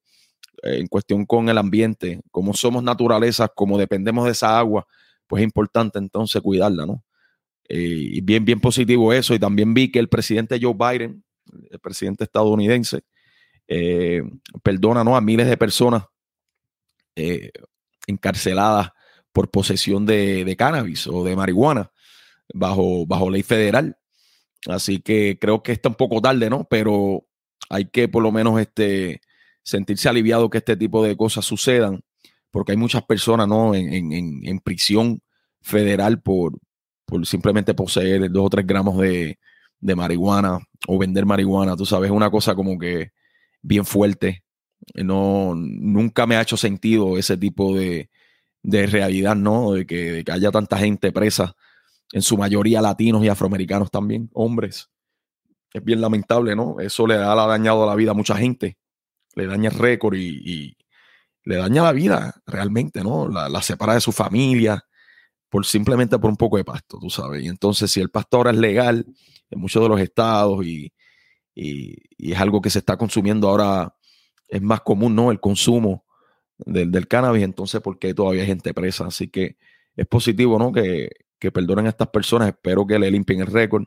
eh, 0.63 0.77
en 0.79 0.88
cuestión 0.88 1.25
con 1.25 1.50
el 1.50 1.57
ambiente, 1.57 2.21
como 2.31 2.53
somos 2.53 2.83
naturaleza, 2.83 3.47
como 3.47 3.77
dependemos 3.77 4.25
de 4.25 4.31
esa 4.31 4.57
agua, 4.57 4.88
pues 5.27 5.41
es 5.41 5.45
importante 5.45 6.00
entonces 6.00 6.41
cuidarla, 6.41 6.85
¿no? 6.85 7.03
Eh, 7.69 7.77
y 8.13 8.21
bien, 8.21 8.45
bien 8.45 8.59
positivo 8.59 9.13
eso. 9.13 9.33
Y 9.33 9.39
también 9.39 9.73
vi 9.73 9.91
que 9.91 10.00
el 10.00 10.09
presidente 10.09 10.59
Joe 10.62 10.73
Biden, 10.73 11.23
el 11.71 11.79
presidente 11.79 12.23
estadounidense, 12.23 13.03
eh, 13.67 14.23
perdona 14.62 15.03
¿no? 15.03 15.15
a 15.15 15.21
miles 15.21 15.47
de 15.47 15.57
personas 15.57 16.03
encarceladas 18.07 18.89
por 19.31 19.51
posesión 19.51 20.05
de, 20.05 20.43
de, 20.45 20.55
cannabis 20.55 21.05
o 21.07 21.23
de 21.23 21.35
marihuana 21.35 21.91
bajo, 22.53 23.05
bajo 23.05 23.29
ley 23.29 23.43
federal. 23.43 23.97
Así 24.67 25.00
que 25.00 25.38
creo 25.39 25.62
que 25.62 25.73
está 25.73 25.89
un 25.89 25.95
poco 25.95 26.21
tarde, 26.21 26.50
¿no? 26.50 26.65
Pero 26.69 27.25
hay 27.69 27.85
que 27.85 28.07
por 28.07 28.23
lo 28.23 28.31
menos 28.31 28.59
este, 28.59 29.21
sentirse 29.63 30.09
aliviado 30.09 30.50
que 30.50 30.59
este 30.59 30.77
tipo 30.77 31.03
de 31.03 31.17
cosas 31.17 31.45
sucedan, 31.45 32.03
porque 32.51 32.73
hay 32.73 32.77
muchas 32.77 33.03
personas 33.03 33.47
¿no? 33.47 33.73
en, 33.73 34.59
prisión 34.59 35.21
federal 35.62 36.21
por, 36.21 36.59
por, 37.05 37.25
simplemente 37.25 37.73
poseer 37.73 38.29
dos 38.31 38.45
o 38.45 38.50
tres 38.50 38.67
gramos 38.67 39.00
de, 39.00 39.39
marihuana 39.96 40.60
o 40.88 40.98
vender 40.98 41.25
marihuana, 41.25 41.75
tú 41.75 41.86
sabes, 41.86 42.10
es 42.10 42.16
una 42.16 42.30
cosa 42.30 42.56
como 42.56 42.78
que 42.78 43.12
bien 43.62 43.86
fuerte. 43.86 44.44
No, 44.96 45.54
nunca 45.56 46.28
me 46.28 46.36
ha 46.36 46.42
hecho 46.42 46.58
sentido 46.58 47.18
ese 47.18 47.38
tipo 47.38 47.75
de, 47.75 48.10
de 48.63 48.88
realidad, 48.88 49.36
¿no? 49.36 49.74
De 49.74 49.86
que, 49.86 50.24
haya 50.32 50.50
tanta 50.52 50.78
gente 50.78 51.12
presa, 51.12 51.56
en 52.12 52.22
su 52.22 52.38
mayoría 52.38 52.82
latinos 52.82 53.24
y 53.24 53.28
afroamericanos 53.28 53.92
también, 53.92 54.30
hombres. 54.34 54.90
Es 55.74 55.84
bien 55.84 56.02
lamentable, 56.02 56.56
¿no? 56.56 56.80
Eso 56.80 57.06
le 57.06 57.16
ha 57.16 57.36
dañado 57.36 57.86
la 57.86 57.96
vida 57.96 58.12
a 58.12 58.16
mucha 58.16 58.36
gente, 58.36 58.78
le 59.36 59.48
daña 59.48 59.70
el 59.70 59.78
récord 59.78 60.16
y, 60.16 60.78
le 61.46 61.58
daña 61.58 61.84
la 61.84 61.92
vida 61.92 62.42
realmente, 62.46 63.04
¿no? 63.04 63.28
La, 63.28 63.62
separa 63.62 63.96
de 63.96 64.02
su 64.02 64.13
familia 64.13 64.86
por 65.53 65.67
simplemente 65.67 66.17
por 66.17 66.31
un 66.31 66.36
poco 66.36 66.57
de 66.57 66.65
pasto, 66.65 66.98
tú 67.00 67.12
sabes. 67.12 67.43
Y 67.43 67.48
entonces, 67.48 67.91
si 67.91 68.01
el 68.01 68.10
pasto 68.10 68.38
ahora 68.38 68.50
es 68.50 68.57
legal 68.57 69.05
en 69.51 69.60
muchos 69.60 69.83
de 69.83 69.88
los 69.88 70.01
estados 70.01 70.65
y, 70.65 70.91
y 71.53 72.31
es 72.31 72.39
algo 72.39 72.60
que 72.60 72.72
se 72.72 72.79
está 72.79 72.98
consumiendo 72.98 73.48
ahora, 73.48 73.95
es 74.48 74.63
más 74.63 74.81
común, 74.81 75.15
¿no? 75.15 75.29
El 75.29 75.39
consumo 75.39 76.05
del, 76.57 76.89
del 76.89 77.07
cannabis, 77.07 77.43
entonces, 77.43 77.81
porque 77.81 78.15
todavía 78.15 78.41
hay 78.41 78.48
gente 78.48 78.74
presa? 78.74 79.05
Así 79.05 79.27
que 79.27 79.57
es 79.95 80.07
positivo, 80.07 80.57
¿no? 80.57 80.72
Que, 80.72 81.10
que 81.38 81.51
perdonen 81.51 81.86
a 81.86 81.89
estas 81.89 82.07
personas. 82.07 82.48
Espero 82.48 82.88
que 82.88 82.98
le 82.98 83.12
limpien 83.12 83.41
el 83.41 83.45
récord 83.45 83.83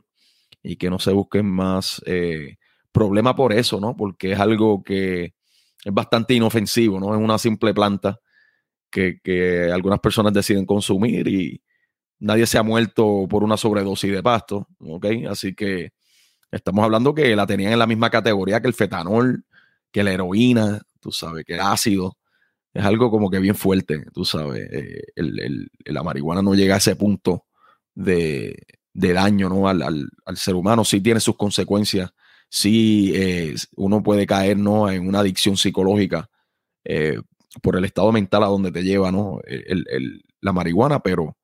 y 0.63 0.77
que 0.77 0.89
no 0.89 0.99
se 0.99 1.11
busquen 1.11 1.47
más 1.47 2.01
eh, 2.05 2.55
problemas 2.93 3.33
por 3.33 3.51
eso, 3.51 3.81
¿no? 3.81 3.93
Porque 3.93 4.31
es 4.31 4.39
algo 4.39 4.83
que 4.83 5.33
es 5.83 5.93
bastante 5.93 6.33
inofensivo, 6.33 6.97
¿no? 6.97 7.13
Es 7.13 7.19
una 7.19 7.37
simple 7.37 7.73
planta 7.73 8.21
que, 8.89 9.69
algunas 9.71 9.99
personas 9.99 10.33
deciden 10.33 10.65
consumir 10.65 11.27
y 11.27 11.61
nadie 12.19 12.45
se 12.45 12.57
ha 12.57 12.63
muerto 12.63 13.27
por 13.29 13.43
una 13.43 13.57
sobredosis 13.57 14.11
de 14.11 14.23
pasto, 14.23 14.67
¿ok? 14.79 15.05
Así 15.29 15.53
que 15.53 15.91
estamos 16.51 16.83
hablando 16.83 17.13
que 17.13 17.35
la 17.35 17.45
tenían 17.45 17.73
en 17.73 17.79
la 17.79 17.87
misma 17.87 18.09
categoría 18.09 18.61
que 18.61 18.67
el 18.67 18.73
fetanol, 18.73 19.45
que 19.91 20.03
la 20.03 20.13
heroína, 20.13 20.81
tú 20.99 21.11
sabes, 21.11 21.45
que 21.45 21.55
el 21.55 21.61
ácido 21.61 22.17
es 22.73 22.85
algo 22.85 23.09
como 23.09 23.29
que 23.29 23.39
bien 23.39 23.55
fuerte, 23.55 24.05
tú 24.13 24.23
sabes. 24.25 24.69
Eh, 24.71 25.03
la 25.85 26.03
marihuana 26.03 26.41
no 26.41 26.53
llega 26.53 26.75
a 26.75 26.77
ese 26.77 26.95
punto 26.95 27.45
de, 27.95 28.55
daño 28.93 29.49
¿no? 29.49 29.67
al, 29.67 30.09
ser 30.35 30.55
humano. 30.55 30.85
Sí 30.85 31.01
tiene 31.01 31.19
sus 31.19 31.35
consecuencias. 31.35 32.11
Sí, 32.49 33.11
eh, 33.15 33.55
uno 33.75 34.03
puede 34.03 34.25
caer 34.27 34.57
¿no? 34.57 34.89
en 34.89 35.07
una 35.07 35.19
adicción 35.19 35.57
psicológica 35.57 36.29
eh, 36.85 37.19
por 37.61 37.75
el 37.75 37.85
estado 37.85 38.11
mental 38.11 38.43
a 38.43 38.47
donde 38.47 38.71
te 38.71 38.83
lleva 38.83 39.11
¿no? 39.11 39.39
la 40.41 40.53
marihuana, 40.53 40.99
pero, 40.99 41.37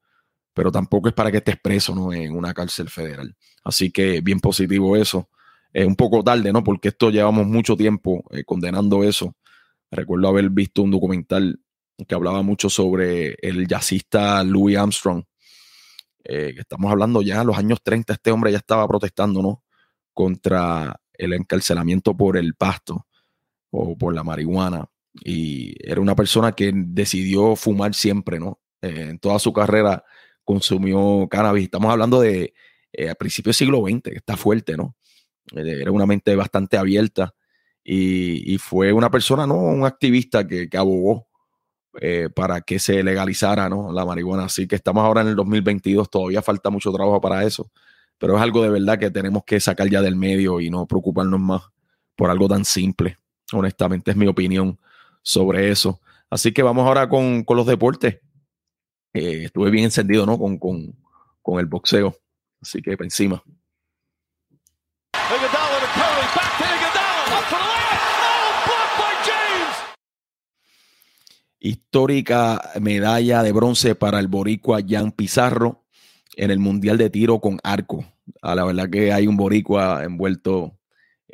pero 0.53 0.71
tampoco 0.71 1.09
es 1.09 1.13
para 1.13 1.31
que 1.31 1.37
estés 1.37 1.57
preso 1.61 1.95
¿no? 1.95 2.13
en 2.13 2.35
una 2.35 2.53
cárcel 2.53 2.89
federal. 2.89 3.35
Así 3.63 3.91
que 3.91 4.21
bien 4.21 4.39
positivo 4.39 4.95
eso. 4.95 5.29
Es 5.71 5.87
un 5.87 5.95
poco 5.95 6.23
tarde, 6.23 6.53
¿no? 6.53 6.63
Porque 6.63 6.89
esto 6.89 7.09
llevamos 7.09 7.47
mucho 7.47 7.75
tiempo 7.75 8.23
condenando 8.45 9.03
eso 9.03 9.35
Recuerdo 9.93 10.27
haber 10.27 10.49
visto 10.49 10.81
un 10.81 10.89
documental 10.89 11.59
que 12.07 12.15
hablaba 12.15 12.41
mucho 12.41 12.67
sobre 12.67 13.35
el 13.43 13.67
jazzista 13.67 14.43
Louis 14.43 14.75
Armstrong. 14.75 15.23
Eh, 16.23 16.55
estamos 16.57 16.91
hablando 16.91 17.21
ya 17.21 17.41
en 17.41 17.47
los 17.47 17.57
años 17.57 17.79
30, 17.83 18.13
este 18.13 18.31
hombre 18.31 18.51
ya 18.51 18.57
estaba 18.57 18.87
protestando, 18.87 19.43
¿no? 19.43 19.63
Contra 20.11 20.99
el 21.13 21.33
encarcelamiento 21.33 22.17
por 22.17 22.37
el 22.37 22.55
pasto 22.55 23.05
o 23.69 23.95
por 23.95 24.15
la 24.15 24.23
marihuana. 24.23 24.89
Y 25.13 25.75
era 25.79 26.01
una 26.01 26.15
persona 26.15 26.53
que 26.53 26.71
decidió 26.73 27.55
fumar 27.55 27.93
siempre, 27.93 28.39
¿no? 28.39 28.59
Eh, 28.81 29.09
en 29.11 29.19
toda 29.19 29.39
su 29.39 29.53
carrera 29.53 30.03
consumió 30.43 31.27
cannabis. 31.29 31.65
Estamos 31.65 31.91
hablando 31.91 32.19
de 32.21 32.53
eh, 32.91 33.09
a 33.09 33.15
principios 33.15 33.57
del 33.57 33.67
siglo 33.67 33.85
XX, 33.85 34.15
está 34.15 34.37
fuerte, 34.37 34.77
¿no? 34.77 34.95
era 35.51 35.91
una 35.91 36.05
mente 36.05 36.35
bastante 36.35 36.77
abierta 36.77 37.35
y, 37.83 38.57
fue 38.59 38.93
una 38.93 39.11
persona, 39.11 39.45
¿no? 39.45 39.55
Un 39.55 39.85
activista 39.85 40.47
que, 40.47 40.69
abogó 40.77 41.27
eh, 41.99 42.29
para 42.33 42.61
que 42.61 42.79
se 42.79 43.03
legalizara 43.03 43.67
¿no? 43.67 43.91
la 43.91 44.05
marihuana. 44.05 44.45
Así 44.45 44.67
que 44.67 44.75
estamos 44.75 45.03
ahora 45.03 45.21
en 45.21 45.27
el 45.27 45.35
2022, 45.35 46.09
todavía 46.09 46.41
falta 46.41 46.69
mucho 46.69 46.91
trabajo 46.91 47.19
para 47.19 47.43
eso, 47.43 47.69
pero 48.17 48.37
es 48.37 48.41
algo 48.41 48.63
de 48.63 48.69
verdad 48.69 48.97
que 48.97 49.11
tenemos 49.11 49.43
que 49.43 49.59
sacar 49.59 49.89
ya 49.89 50.01
del 50.01 50.15
medio 50.15 50.61
y 50.61 50.69
no 50.69 50.87
preocuparnos 50.87 51.39
más 51.39 51.63
por 52.15 52.29
algo 52.29 52.47
tan 52.47 52.63
simple. 52.63 53.17
Honestamente, 53.51 54.11
es 54.11 54.17
mi 54.17 54.27
opinión 54.27 54.79
sobre 55.23 55.71
eso. 55.71 55.99
Así 56.29 56.51
que 56.51 56.61
vamos 56.61 56.85
ahora 56.85 57.09
con, 57.09 57.43
los 57.47 57.65
deportes. 57.65 58.19
Eh, 59.13 59.45
estuve 59.45 59.71
bien 59.71 59.85
encendido, 59.85 60.25
¿no? 60.27 60.37
Con, 60.37 60.59
con, 60.59 60.95
con 61.41 61.59
el 61.59 61.65
boxeo. 61.65 62.15
Así 62.61 62.81
que 62.81 62.95
para 62.95 63.07
encima. 63.07 63.43
histórica 71.63 72.71
medalla 72.81 73.41
de 73.41 73.53
bronce 73.53 73.95
para 73.95 74.19
el 74.19 74.27
boricua 74.27 74.81
Jan 74.85 75.13
Pizarro 75.13 75.85
en 76.35 76.51
el 76.51 76.59
Mundial 76.59 76.97
de 76.97 77.09
Tiro 77.09 77.39
con 77.39 77.59
arco. 77.63 78.03
A 78.41 78.51
ah, 78.51 78.55
la 78.55 78.65
verdad 78.65 78.89
que 78.89 79.13
hay 79.13 79.27
un 79.27 79.37
boricua 79.37 80.03
envuelto 80.03 80.77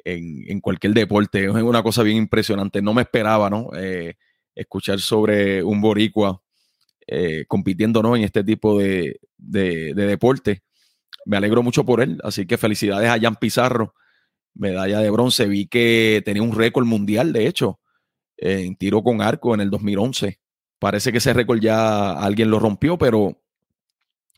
en, 0.06 0.60
cualquier 0.62 0.94
deporte. 0.94 1.46
Es 1.46 1.51
una 1.51 1.84
cosa 1.84 2.03
bien 2.03 2.18
impresionante. 2.18 2.82
No 2.82 2.94
me 2.94 3.03
esperaba, 3.03 3.50
¿no? 3.50 3.70
Eh, 3.75 4.15
escuchar 4.56 5.00
sobre 5.00 5.63
un 5.63 5.82
boricua 5.82 6.41
eh, 7.08 7.46
compitiendo, 7.48 8.01
¿no? 8.01 8.15
En 8.15 8.24
este 8.24 8.44
tipo 8.44 8.79
de, 8.79 9.20
de, 9.38 9.94
de, 9.94 10.06
deporte. 10.06 10.63
Me 11.25 11.38
alegro 11.38 11.63
mucho 11.63 11.86
por 11.86 12.01
él. 12.01 12.20
Así 12.24 12.46
que 12.46 12.58
felicidades 12.58 13.10
a 13.10 13.20
Jan 13.20 13.36
Pizarro. 13.36 13.94
Medalla 14.53 15.00
de 15.00 15.10
bronce. 15.10 15.48
Vi 15.48 15.68
que 15.68 16.22
tenía 16.25 16.44
un 16.44 16.56
récord 16.56 16.86
mundial, 16.86 17.34
de 17.34 17.48
hecho 17.48 17.79
en 18.39 18.75
tiro 18.75 19.03
con 19.03 19.22
arco 19.22 19.53
en 19.53 19.62
el 19.62 19.70
2011. 19.70 20.39
Parece 20.79 21.12
que 21.12 21.18
ese 21.18 21.34
récord 21.34 21.60
ya 21.60 22.12
alguien 22.13 22.50
lo 22.50 22.60
rompió, 22.60 22.98
pero 22.98 23.41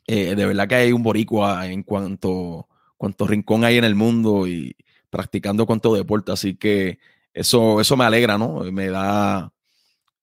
eh, 0.07 0.35
de 0.35 0.45
verdad 0.45 0.67
que 0.67 0.75
hay 0.75 0.91
un 0.91 1.03
boricua 1.03 1.67
en 1.67 1.83
cuanto, 1.83 2.67
cuanto 2.97 3.27
rincón 3.27 3.63
hay 3.63 3.77
en 3.77 3.83
el 3.83 3.95
mundo 3.95 4.47
y 4.47 4.75
practicando 5.11 5.67
cuanto 5.67 5.93
deporte. 5.93 6.31
Así 6.31 6.55
que 6.55 6.97
eso, 7.33 7.79
eso 7.79 7.95
me 7.95 8.05
alegra, 8.05 8.39
¿no? 8.39 8.63
Me 8.71 8.89
da, 8.89 9.53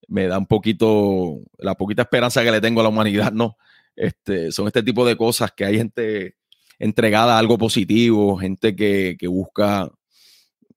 me 0.09 0.27
da 0.27 0.37
un 0.37 0.47
poquito, 0.47 1.39
la 1.57 1.75
poquita 1.75 2.01
esperanza 2.01 2.43
que 2.43 2.51
le 2.51 2.59
tengo 2.59 2.81
a 2.81 2.83
la 2.83 2.89
humanidad, 2.89 3.31
¿no? 3.31 3.57
Este, 3.95 4.51
son 4.51 4.67
este 4.67 4.83
tipo 4.83 5.05
de 5.05 5.15
cosas 5.15 5.51
que 5.51 5.65
hay 5.65 5.77
gente 5.77 6.35
entregada 6.77 7.35
a 7.35 7.39
algo 7.39 7.57
positivo, 7.57 8.37
gente 8.37 8.75
que, 8.75 9.15
que 9.17 9.27
busca 9.27 9.89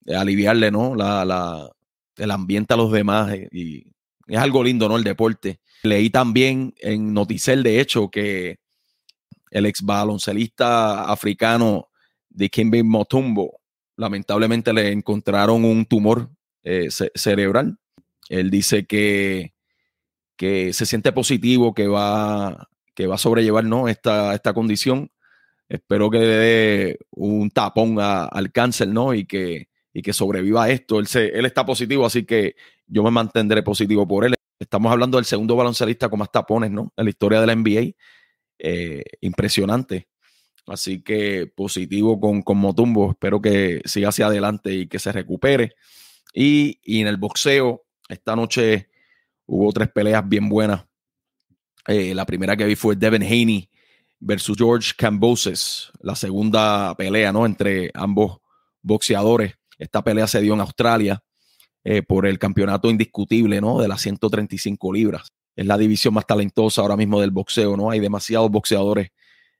aliviarle, 0.07 0.71
¿no? 0.71 0.95
La, 0.95 1.25
la, 1.25 1.71
el 2.17 2.31
ambiente 2.31 2.75
a 2.75 2.77
los 2.77 2.93
demás 2.93 3.33
eh, 3.33 3.49
y 3.53 3.87
es 4.29 4.39
algo 4.39 4.63
lindo, 4.63 4.89
¿no? 4.89 4.97
El 4.97 5.05
deporte. 5.05 5.61
Leí 5.83 6.11
también 6.11 6.75
en 6.79 7.13
Noticel, 7.13 7.63
de 7.63 7.81
hecho, 7.81 8.09
que 8.09 8.59
el 9.51 9.67
ex 9.67 9.83
baloncelista 9.83 11.05
africano 11.05 11.89
de 12.31 12.49
Kimbe 12.49 12.83
Motumbo, 12.83 13.61
lamentablemente 13.97 14.73
le 14.73 14.93
encontraron 14.93 15.65
un 15.65 15.87
tumor 15.87 16.31
eh, 16.65 16.89
cerebral. 17.15 17.79
Él 18.29 18.51
dice 18.51 18.87
que, 18.87 19.55
que 20.37 20.73
se 20.73 20.87
siente 20.87 21.13
positivo, 21.13 21.75
que 21.75 21.87
va, 21.87 22.69
que 22.95 23.07
va 23.07 23.17
a 23.17 23.19
sobrellevar 23.19 23.65
¿no? 23.65 23.89
esta, 23.89 24.35
esta 24.35 24.55
condición. 24.55 25.11
Espero 25.69 26.11
que 26.11 26.19
le 26.19 26.27
dé 26.27 26.99
un 27.11 27.51
tapón 27.51 27.97
al 27.99 28.53
cáncer, 28.53 28.89
¿no? 28.89 29.15
Y 29.15 29.25
que, 29.25 29.69
y 29.95 30.03
que 30.03 30.13
sobreviva 30.13 30.65
a 30.65 30.71
esto. 30.71 30.99
Él, 30.99 31.07
se, 31.07 31.29
él 31.29 31.47
está 31.47 31.65
positivo, 31.65 32.05
así 32.05 32.25
que 32.25 32.57
yo 32.87 33.03
me 33.03 33.11
mantendré 33.11 33.63
positivo 33.63 34.07
por 34.07 34.25
él. 34.25 34.35
Estamos 34.59 34.93
hablando 34.93 35.17
del 35.17 35.25
segundo 35.25 35.57
baloncelista 35.57 36.09
con 36.09 36.19
más 36.19 36.31
tapones, 36.31 36.71
¿no? 36.71 36.93
En 36.97 37.05
la 37.05 37.11
historia 37.11 37.41
de 37.41 37.47
la 37.47 37.55
NBA. 37.55 37.95
Eh, 38.59 39.03
impresionante. 39.23 40.09
Así 40.67 41.03
que 41.03 41.51
positivo 41.55 42.21
con, 42.21 42.43
con 42.43 42.59
Motumbo. 42.59 43.11
Espero 43.11 43.41
que 43.41 43.83
siga 43.85 44.11
hacia 44.11 44.27
adelante 44.27 44.73
y 44.73 44.87
que 44.87 44.99
se 44.99 45.13
recupere. 45.13 45.75
Y, 46.33 46.79
en 47.01 47.07
el 47.07 47.17
boxeo, 47.17 47.85
esta 48.09 48.37
noche 48.37 48.89
hubo 49.47 49.73
tres 49.73 49.91
peleas 49.91 50.27
bien 50.29 50.49
buenas. 50.49 50.85
Eh, 51.87 52.15
la 52.15 52.25
primera 52.25 52.57
que 52.57 52.65
vi 52.65 52.77
fue 52.77 52.97
Devin 52.97 53.23
Haney 53.23 53.69
versus 54.21 54.57
George 54.57 54.93
Cambosis. 54.97 55.91
La 56.01 56.15
segunda 56.15 56.95
pelea, 56.97 57.33
¿no? 57.33 57.45
Entre 57.45 57.91
ambos 57.95 58.39
boxeadores. 58.81 59.55
Esta 59.79 60.03
pelea 60.03 60.27
se 60.27 60.41
dio 60.41 60.55
en 60.55 60.61
Australia 60.61 61.23
eh, 61.85 62.03
por 62.03 62.27
el 62.27 62.39
campeonato 62.39 62.89
indiscutible, 62.89 63.61
¿no? 63.61 63.81
De 63.81 63.89
las 63.89 64.01
135 64.01 64.93
libras. 64.93 65.33
Es 65.55 65.67
la 65.67 65.77
división 65.77 66.15
más 66.15 66.27
talentosa 66.27 66.81
ahora 66.81 66.97
mismo 66.97 67.21
del 67.21 67.31
boxeo, 67.31 67.77
¿no? 67.77 67.91
Hay 67.91 68.01
demasiados 68.01 68.51
boxeadores 68.51 69.11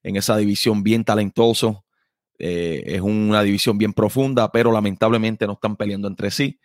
en 0.03 0.17
esa 0.17 0.37
división 0.37 0.83
bien 0.83 1.05
talentosos. 1.05 1.77
Eh, 2.39 2.83
es 2.87 3.01
una 3.01 3.43
división 3.43 3.79
bien 3.79 3.93
profunda, 3.93 4.51
pero 4.51 4.73
lamentablemente 4.73 5.47
no 5.47 5.55
están 5.55 5.77
peleando 5.77 6.09
entre 6.09 6.31
sí. 6.31 6.59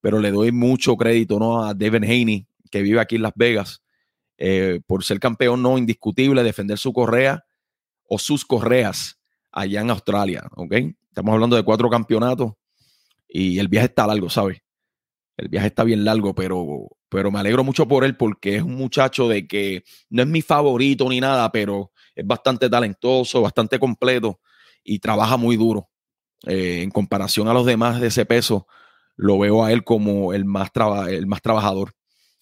Pero 0.00 0.18
le 0.20 0.30
doy 0.30 0.52
mucho 0.52 0.96
crédito, 0.96 1.38
¿no? 1.38 1.64
A 1.64 1.74
Devin 1.74 2.04
Haney, 2.04 2.46
que 2.70 2.82
vive 2.82 3.00
aquí 3.00 3.16
en 3.16 3.22
Las 3.22 3.32
Vegas, 3.34 3.82
eh, 4.36 4.80
por 4.86 5.04
ser 5.04 5.20
campeón 5.20 5.62
no 5.62 5.78
indiscutible, 5.78 6.42
defender 6.42 6.78
su 6.78 6.92
correa 6.92 7.44
o 8.08 8.18
sus 8.18 8.44
correas 8.44 9.18
allá 9.50 9.80
en 9.80 9.90
Australia, 9.90 10.48
¿ok? 10.56 10.74
Estamos 11.08 11.32
hablando 11.32 11.56
de 11.56 11.62
cuatro 11.62 11.88
campeonatos 11.88 12.52
y 13.28 13.58
el 13.58 13.68
viaje 13.68 13.86
está 13.86 14.06
largo, 14.06 14.28
¿sabes? 14.28 14.63
El 15.36 15.48
viaje 15.48 15.68
está 15.68 15.84
bien 15.84 16.04
largo, 16.04 16.34
pero, 16.34 16.88
pero 17.08 17.30
me 17.30 17.40
alegro 17.40 17.64
mucho 17.64 17.88
por 17.88 18.04
él 18.04 18.16
porque 18.16 18.56
es 18.56 18.62
un 18.62 18.76
muchacho 18.76 19.28
de 19.28 19.46
que 19.46 19.82
no 20.10 20.22
es 20.22 20.28
mi 20.28 20.42
favorito 20.42 21.08
ni 21.08 21.20
nada, 21.20 21.50
pero 21.50 21.92
es 22.14 22.26
bastante 22.26 22.70
talentoso, 22.70 23.42
bastante 23.42 23.78
completo 23.78 24.40
y 24.84 24.98
trabaja 24.98 25.36
muy 25.36 25.56
duro. 25.56 25.88
Eh, 26.46 26.82
en 26.82 26.90
comparación 26.90 27.48
a 27.48 27.54
los 27.54 27.66
demás 27.66 28.00
de 28.00 28.08
ese 28.08 28.26
peso, 28.26 28.66
lo 29.16 29.38
veo 29.38 29.64
a 29.64 29.72
él 29.72 29.84
como 29.84 30.32
el 30.32 30.44
más, 30.44 30.70
el 31.08 31.26
más 31.26 31.42
trabajador. 31.42 31.94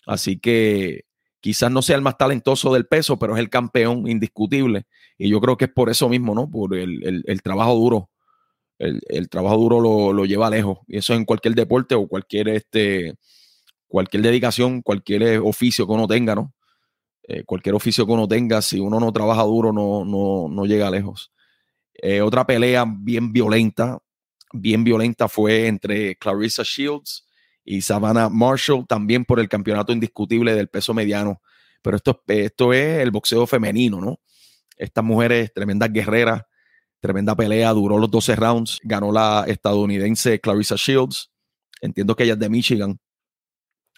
Así 0.06 0.38
que 0.38 1.04
quizás 1.40 1.70
no 1.70 1.82
sea 1.82 1.96
el 1.96 2.02
más 2.02 2.16
talentoso 2.16 2.72
del 2.72 2.87
peso, 2.87 3.18
pero 3.18 3.34
es 3.34 3.40
el 3.40 3.50
campeón 3.50 4.08
indiscutible. 4.08 4.87
Y 5.18 5.28
yo 5.28 5.40
creo 5.40 5.56
que 5.56 5.66
es 5.66 5.72
por 5.72 5.90
eso 5.90 6.08
mismo, 6.08 6.34
¿no? 6.34 6.50
Por 6.50 6.75
el, 6.75 7.42
trabajo 7.42 7.75
duro. 7.75 8.11
El, 8.82 9.28
trabajo 9.28 9.56
duro 9.56 10.12
lo, 10.12 10.24
lleva 10.24 10.50
lejos. 10.50 10.78
Y 10.88 10.98
eso 10.98 11.14
en 11.14 11.24
cualquier 11.24 11.54
deporte 11.54 11.94
o 11.94 12.08
cualquier, 12.08 12.48
este, 12.48 13.14
cualquier 13.86 14.22
dedicación, 14.24 14.82
cualquier 14.82 15.38
oficio 15.38 15.86
que 15.86 15.92
uno 15.92 16.08
tenga, 16.08 16.34
¿no? 16.34 16.52
Eh, 17.22 17.44
cualquier 17.44 17.76
oficio 17.76 18.04
que 18.04 18.12
uno 18.12 18.26
tenga, 18.26 18.60
si 18.60 18.80
uno 18.80 18.98
no 18.98 19.12
trabaja 19.12 19.42
duro, 19.44 19.72
no, 19.72 20.04
no, 20.04 20.48
no 20.50 20.66
llega 20.66 20.90
lejos. 20.90 21.32
Eh, 21.94 22.20
otra 22.20 22.44
pelea 22.44 22.84
bien 22.84 23.32
violenta, 23.32 23.98
bien 24.52 24.82
violenta 24.82 25.28
fue 25.28 25.68
entre 25.68 26.16
Clarissa 26.16 26.64
Shields 26.64 27.28
y 27.64 27.82
Savannah 27.82 28.28
Marshall, 28.28 28.86
también 28.88 29.24
por 29.24 29.38
el 29.38 29.48
campeonato 29.48 29.92
indiscutible 29.92 30.54
del 30.54 30.68
peso 30.68 30.92
mediano. 30.92 31.40
Pero 31.82 31.96
esto, 31.96 32.20
esto 32.26 32.72
es 32.72 33.00
el 33.00 33.12
boxeo 33.12 33.46
femenino, 33.46 34.00
¿no? 34.00 34.20
Estas 34.76 35.04
mujeres, 35.04 35.52
tremendas 35.54 35.92
guerreras, 35.92 36.42
tremenda 37.02 37.35
pelea, 37.35 37.71
duró 37.73 37.99
los 37.99 38.11
12 38.11 38.37
rounds, 38.37 38.78
ganó 38.85 39.11
la 39.11 39.44
estadounidense 39.49 40.40
Clarissa 40.40 40.76
Shields. 40.78 41.32
Entiendo 41.80 42.14
que 42.14 42.23
ella 42.23 42.35
es 42.35 42.38
de 42.38 42.49
Michigan. 42.49 43.00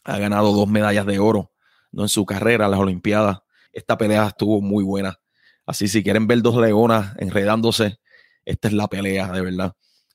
Ha 0.05 0.19
ganado 0.19 0.53
dos 0.53 0.67
medallas 0.67 1.05
de 1.05 1.19
oro 1.19 1.53
¿no? 1.93 2.03
en 2.03 2.09
su 2.09 2.25
carrera 2.25 2.67
las 2.67 2.81
Olimpiadas. 2.81 3.41
Esta 3.73 3.99
pelea 3.99 4.29
estuvo 4.29 4.63
muy 4.63 4.83
buena. 4.83 5.21
Así, 5.67 5.87
si 5.87 6.03
quieren 6.03 6.27
ver 6.27 6.41
dos 6.41 6.57
leonas 6.57 7.15
enredándose, 7.19 7.99
esta 8.43 8.69
es 8.69 8.75
la 8.75 8.89
pelea, 8.89 9.31
de 9.31 9.43
verdad. 9.43 9.75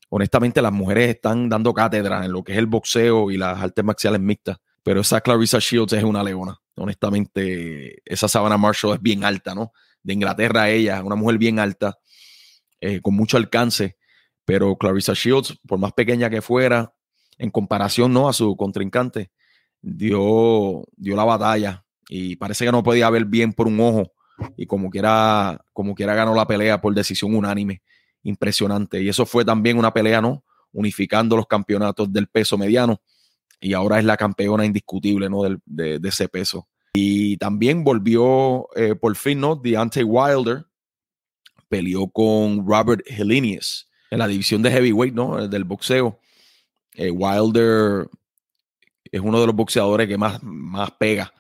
Honestamente, 0.09 0.59
las 0.59 0.71
mujeres 0.71 1.09
están 1.09 1.47
dando 1.47 1.71
cátedra 1.75 2.25
en 2.25 2.31
lo 2.31 2.43
que 2.43 2.53
es 2.53 2.57
el 2.57 2.65
boxeo 2.65 3.29
y 3.29 3.37
las 3.37 3.59
artes 3.59 3.85
marciales 3.85 4.19
mixtas, 4.19 4.57
pero 4.81 5.01
esa 5.01 5.21
Clarissa 5.21 5.59
Shields 5.59 5.93
es 5.93 6.03
una 6.03 6.23
leona. 6.23 6.59
Honestamente, 6.75 8.01
esa 8.03 8.27
Savannah 8.27 8.57
Marshall 8.57 8.95
es 8.95 9.01
bien 9.01 9.23
alta, 9.23 9.53
¿no? 9.53 9.73
De 10.01 10.13
Inglaterra, 10.13 10.69
ella, 10.71 11.03
una 11.03 11.15
mujer 11.15 11.37
bien 11.37 11.59
alta, 11.59 11.99
eh, 12.81 13.01
con 13.01 13.15
mucho 13.15 13.37
alcance, 13.37 13.97
pero 14.45 14.77
Clarissa 14.77 15.13
Shields, 15.13 15.59
por 15.67 15.79
más 15.79 15.93
pequeña 15.93 16.29
que 16.29 16.41
fuera, 16.41 16.93
en 17.37 17.51
comparación 17.51 18.13
¿no? 18.13 18.29
a 18.29 18.33
su 18.33 18.55
contrincante, 18.55 19.31
dio, 19.81 20.83
dio 20.95 21.15
la 21.15 21.23
batalla 21.23 21.85
y 22.09 22.35
parece 22.35 22.65
que 22.65 22.71
no 22.71 22.83
podía 22.83 23.09
ver 23.09 23.25
bien 23.25 23.53
por 23.53 23.67
un 23.67 23.79
ojo 23.79 24.11
y 24.57 24.65
como 24.65 24.89
quiera, 24.89 25.63
como 25.73 25.95
quiera 25.95 26.15
ganó 26.15 26.33
la 26.33 26.47
pelea 26.47 26.81
por 26.81 26.93
decisión 26.93 27.35
unánime. 27.35 27.81
Impresionante. 28.23 29.01
Y 29.01 29.09
eso 29.09 29.25
fue 29.25 29.45
también 29.45 29.77
una 29.77 29.93
pelea, 29.93 30.21
¿no? 30.21 30.43
Unificando 30.71 31.37
los 31.37 31.47
campeonatos 31.47 32.11
del 32.11 32.27
peso 32.27 32.57
mediano. 32.57 33.01
Y 33.61 33.73
ahora 33.73 33.99
es 33.99 34.05
la 34.05 34.17
campeona 34.17 34.65
indiscutible, 34.65 35.29
¿no? 35.29 35.43
de, 35.65 35.99
ese 36.03 36.27
peso. 36.27 36.67
Y 36.93 37.37
también 37.37 37.83
volvió 37.83 38.67
eh, 38.75 38.95
por 38.95 39.15
fin, 39.15 39.39
¿no? 39.39 39.55
Deontay 39.55 40.03
Wilder 40.03 40.65
peleó 41.69 42.09
con 42.09 42.67
Robert 42.67 43.01
Helenius 43.05 43.89
en 44.11 44.19
la 44.19 44.27
división 44.27 44.61
de 44.61 44.71
heavyweight, 44.71 45.13
¿no? 45.13 45.47
Del 45.47 45.63
boxeo. 45.63 46.19
Eh, 46.95 47.11
Wilder 47.11 48.09
es 49.05 49.21
uno 49.21 49.39
de 49.39 49.47
los 49.47 49.55
boxeadores 49.55 50.07
que 50.07 50.17
más, 50.17 50.41
más 50.43 50.91
pega 50.91 51.33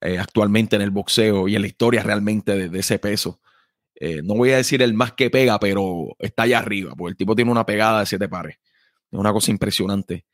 eh, 0.00 0.18
actualmente 0.18 0.76
en 0.76 0.82
el 0.82 0.90
boxeo 0.90 1.48
y 1.48 1.56
en 1.56 1.62
la 1.62 1.66
historia 1.66 2.02
realmente 2.02 2.68
de, 2.68 2.78
ese 2.78 2.98
peso. 2.98 3.40
Eh, 3.94 4.20
no 4.22 4.34
voy 4.34 4.50
a 4.50 4.56
decir 4.58 4.82
el 4.82 4.92
más 4.92 5.12
que 5.12 5.30
pega, 5.30 5.58
pero 5.58 6.08
está 6.18 6.42
allá 6.42 6.58
arriba, 6.58 6.94
porque 6.96 7.12
el 7.12 7.16
tipo 7.16 7.34
tiene 7.34 7.50
una 7.50 7.64
pegada 7.64 8.00
de 8.00 8.06
siete 8.06 8.28
pares. 8.28 8.58
Es 9.10 9.18
una 9.18 9.32
cosa 9.32 9.50
impresionante. 9.50 10.26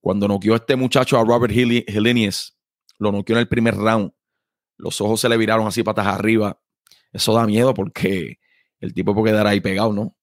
Cuando 0.00 0.28
noqueó 0.28 0.54
este 0.54 0.76
muchacho 0.76 1.18
a 1.18 1.24
Robert 1.24 1.52
Helenius, 1.54 2.56
lo 2.98 3.12
noqueó 3.12 3.36
en 3.36 3.40
el 3.40 3.48
primer 3.48 3.74
round. 3.74 4.12
Los 4.76 5.00
ojos 5.00 5.20
se 5.20 5.28
le 5.28 5.36
viraron 5.36 5.66
así 5.66 5.82
patas 5.82 6.06
arriba. 6.06 6.60
Eso 7.12 7.34
da 7.34 7.46
miedo 7.46 7.74
porque 7.74 8.38
el 8.80 8.94
tipo 8.94 9.14
puede 9.14 9.32
quedar 9.32 9.46
ahí 9.46 9.60
pegado, 9.60 9.92
¿no? 9.92 10.16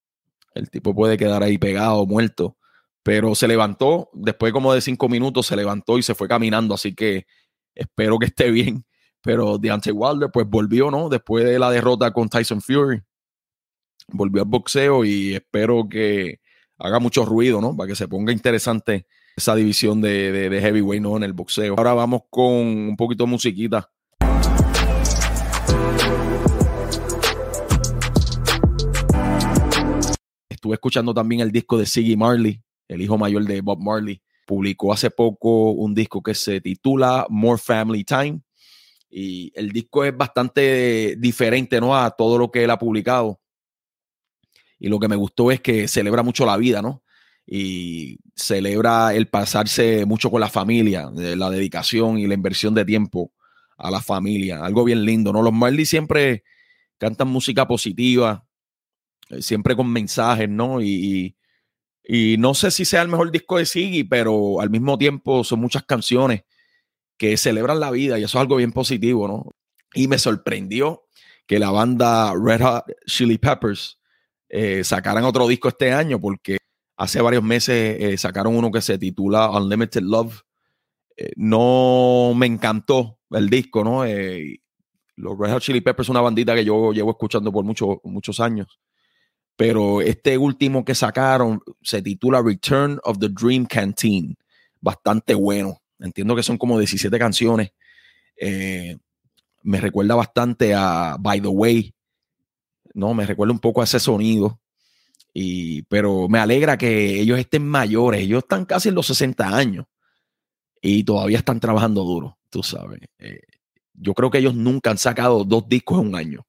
El 0.54 0.70
tipo 0.70 0.96
puede 0.96 1.18
quedar 1.18 1.44
ahí 1.44 1.58
pegado, 1.58 2.06
muerto. 2.06 2.58
Pero 3.04 3.36
se 3.36 3.48
levantó, 3.48 4.10
después 4.14 4.52
como 4.52 4.74
de 4.74 4.82
cinco 4.82 5.10
minutos, 5.10 5.48
se 5.48 5.56
levantó 5.56 5.98
y 5.98 6.04
se 6.04 6.16
fue 6.16 6.28
caminando. 6.28 6.74
Así 6.74 6.96
que 6.96 7.28
espero 7.76 8.18
que 8.18 8.28
esté 8.28 8.50
bien. 8.52 8.86
Pero 9.22 9.58
Deontay 9.58 9.94
Wilder, 9.94 10.30
pues 10.32 10.48
volvió, 10.48 10.90
¿no? 10.92 11.10
Después 11.10 11.46
de 11.46 11.60
la 11.60 11.70
derrota 11.72 12.12
con 12.12 12.30
Tyson 12.30 12.62
Fury, 12.62 13.02
volvió 14.10 14.44
al 14.44 14.48
boxeo 14.48 15.04
y 15.04 15.34
espero 15.34 15.88
que 15.90 16.40
haga 16.78 17.00
mucho 17.00 17.26
ruido, 17.26 17.60
¿no? 17.60 17.76
Para 17.76 17.90
que 17.90 17.96
se 17.96 18.08
ponga 18.08 18.32
interesante 18.32 19.08
esa 19.36 19.56
división 19.56 20.00
de, 20.02 20.32
de, 20.32 20.62
heavyweight, 20.62 21.02
¿no? 21.02 21.18
En 21.18 21.24
el 21.24 21.34
boxeo. 21.34 21.76
Ahora 21.78 21.94
vamos 21.94 22.22
con 22.30 22.52
un 22.52 22.96
poquito 22.96 23.26
de 23.26 23.30
musiquita. 23.30 23.92
Estuve 30.66 30.78
escuchando 30.78 31.14
también 31.14 31.42
el 31.42 31.52
disco 31.52 31.78
de 31.78 31.86
Siggy 31.86 32.18
Marley, 32.18 32.60
el 32.88 33.00
hijo 33.00 33.20
mayor 33.20 33.46
de 33.46 33.62
Bob 33.62 33.80
Marley. 33.80 34.20
Publicó 34.48 34.92
hace 34.92 35.12
poco 35.12 35.70
un 35.70 35.94
disco 35.94 36.24
que 36.24 36.34
se 36.34 36.60
titula 36.60 37.28
More 37.30 37.62
Family 37.64 38.04
Time 38.04 38.42
y 39.08 39.52
el 39.54 39.72
disco 39.72 40.04
es 40.04 40.18
bastante 40.18 41.18
diferente 41.20 41.80
¿no? 41.80 41.96
a 41.96 42.10
todo 42.10 42.40
lo 42.40 42.50
que 42.50 42.64
él 42.64 42.72
ha 42.72 42.80
publicado. 42.80 43.40
Y 44.80 44.88
lo 44.88 45.00
que 45.00 45.08
me 45.08 45.16
gustó 45.16 45.52
es 45.52 45.62
que 45.62 45.88
celebra 45.88 46.24
mucho 46.24 46.48
la 46.48 46.58
vida, 46.58 46.82
¿no? 46.82 47.04
Y 47.46 48.18
celebra 48.36 49.14
el 49.14 49.28
pasarse 49.28 50.04
mucho 50.08 50.32
con 50.32 50.42
la 50.42 50.50
familia, 50.50 51.12
la 51.14 51.52
dedicación 51.52 52.18
y 52.18 52.26
la 52.26 52.34
inversión 52.34 52.74
de 52.74 52.86
tiempo 52.86 53.32
a 53.78 53.92
la 53.92 54.02
familia. 54.02 54.66
Algo 54.66 54.84
bien 54.84 55.06
lindo, 55.06 55.32
¿no? 55.32 55.44
Los 55.44 55.54
Marley 55.54 55.86
siempre 55.86 56.44
cantan 56.98 57.28
música 57.28 57.68
positiva, 57.68 58.46
eh, 58.46 58.55
siempre 59.40 59.76
con 59.76 59.92
mensajes, 59.92 60.50
¿no? 60.50 60.82
Y, 60.82 61.36
y, 62.04 62.38
no 62.38 62.54
sé 62.54 62.72
si 62.72 62.86
sea 62.86 63.02
el 63.02 63.08
mejor 63.08 63.32
disco 63.32 63.58
de 63.58 63.66
Siggy, 63.66 64.04
pero 64.04 64.62
al 64.62 64.70
mismo 64.70 64.98
tiempo 64.98 65.44
son 65.44 65.60
muchas 65.60 65.84
canciones 65.84 66.44
que 67.18 67.38
celebran 67.38 67.80
la 67.80 67.92
vida 67.92 68.20
y 68.20 68.24
eso 68.24 68.38
es 68.38 68.42
algo 68.42 68.58
bien 68.58 68.72
positivo, 68.72 69.28
¿no? 69.28 69.52
Y 69.94 70.08
me 70.08 70.20
sorprendió 70.20 71.06
que 71.48 71.60
la 71.60 71.72
banda 71.72 72.34
Red 72.36 72.62
Hot 72.62 72.86
Chili 73.06 73.38
Peppers 73.38 74.00
eh, 74.50 74.84
sacaran 74.84 75.24
otro 75.24 75.48
disco 75.48 75.70
este 75.70 75.92
año 75.92 76.20
porque 76.20 76.58
hace 76.98 77.22
varios 77.22 77.44
meses 77.44 77.98
eh, 78.00 78.18
sacaron 78.18 78.56
uno 78.56 78.72
que 78.72 78.82
se 78.82 78.98
titula 78.98 79.50
Unlimited 79.50 80.02
Love. 80.02 80.42
Eh, 81.18 81.32
no 81.36 82.34
me 82.36 82.46
encantó 82.46 83.20
el 83.32 83.50
disco, 83.50 83.84
¿no? 83.84 84.04
los 85.18 85.40
Red 85.40 85.52
Hot 85.54 85.62
Chili 85.62 85.80
Peppers 85.82 86.08
es 86.08 86.10
una 86.10 86.22
bandita 86.22 86.54
que 86.54 86.66
yo 86.66 86.92
llevo 86.92 87.12
escuchando 87.12 87.52
por 87.52 87.64
muchos 87.64 87.98
muchos 88.04 88.40
años. 88.40 88.80
Pero 89.56 90.02
este 90.02 90.38
último 90.38 90.84
que 90.84 90.96
sacaron 90.96 91.62
se 91.82 92.02
titula 92.02 92.42
Return 92.42 93.00
of 93.04 93.20
the 93.20 93.30
Dream 93.30 93.66
Canteen. 93.66 94.36
Bastante 94.82 95.34
bueno. 95.34 95.82
Entiendo 96.00 96.36
que 96.36 96.44
son 96.44 96.58
como 96.58 96.78
17 96.78 97.18
canciones. 97.18 97.72
Eh, 98.38 98.98
me 99.64 99.80
recuerda 99.80 100.16
bastante 100.16 100.74
a 100.74 101.16
By 101.20 101.42
the 101.42 101.48
Way. 101.48 101.94
No, 102.94 103.14
me 103.14 103.26
recuerda 103.26 103.54
un 103.54 103.60
poco 103.60 103.82
a 103.82 103.86
ese 103.86 104.00
sonido. 104.00 104.60
Y, 105.34 105.84
pero 105.84 106.28
me 106.30 106.40
alegra 106.40 106.78
que 106.78 107.20
ellos 107.20 107.40
estén 107.40 107.66
mayores. 107.68 108.22
Ellos 108.22 108.44
están 108.44 108.66
casi 108.66 108.90
en 108.90 108.96
los 108.96 109.08
60 109.08 109.56
años 109.56 109.86
y 110.86 111.04
todavía 111.04 111.40
están 111.40 111.60
trabajando 111.60 112.04
duro, 112.04 112.38
tú 112.52 112.62
sabes. 112.62 113.00
Eh, 113.18 113.40
yo 113.94 114.14
creo 114.14 114.30
que 114.30 114.38
ellos 114.38 114.54
nunca 114.54 114.92
han 114.92 115.00
sacado 115.00 115.44
dos 115.44 115.68
discos 115.68 116.00
en 116.00 116.10
un 116.10 116.16
año, 116.16 116.45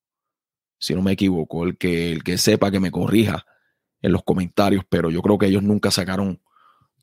si 0.86 0.94
no 0.94 1.02
me 1.02 1.12
equivoco. 1.12 1.64
El 1.64 1.76
que, 1.76 2.12
el 2.12 2.22
que 2.22 2.38
sepa 2.38 2.70
que 2.70 2.78
me 2.78 2.92
corrija 2.92 3.44
en 4.00 4.12
los 4.12 4.22
comentarios, 4.22 4.84
pero 4.88 5.10
yo 5.10 5.20
creo 5.20 5.36
que 5.36 5.46
ellos 5.46 5.64
nunca 5.64 5.90
sacaron 5.90 6.40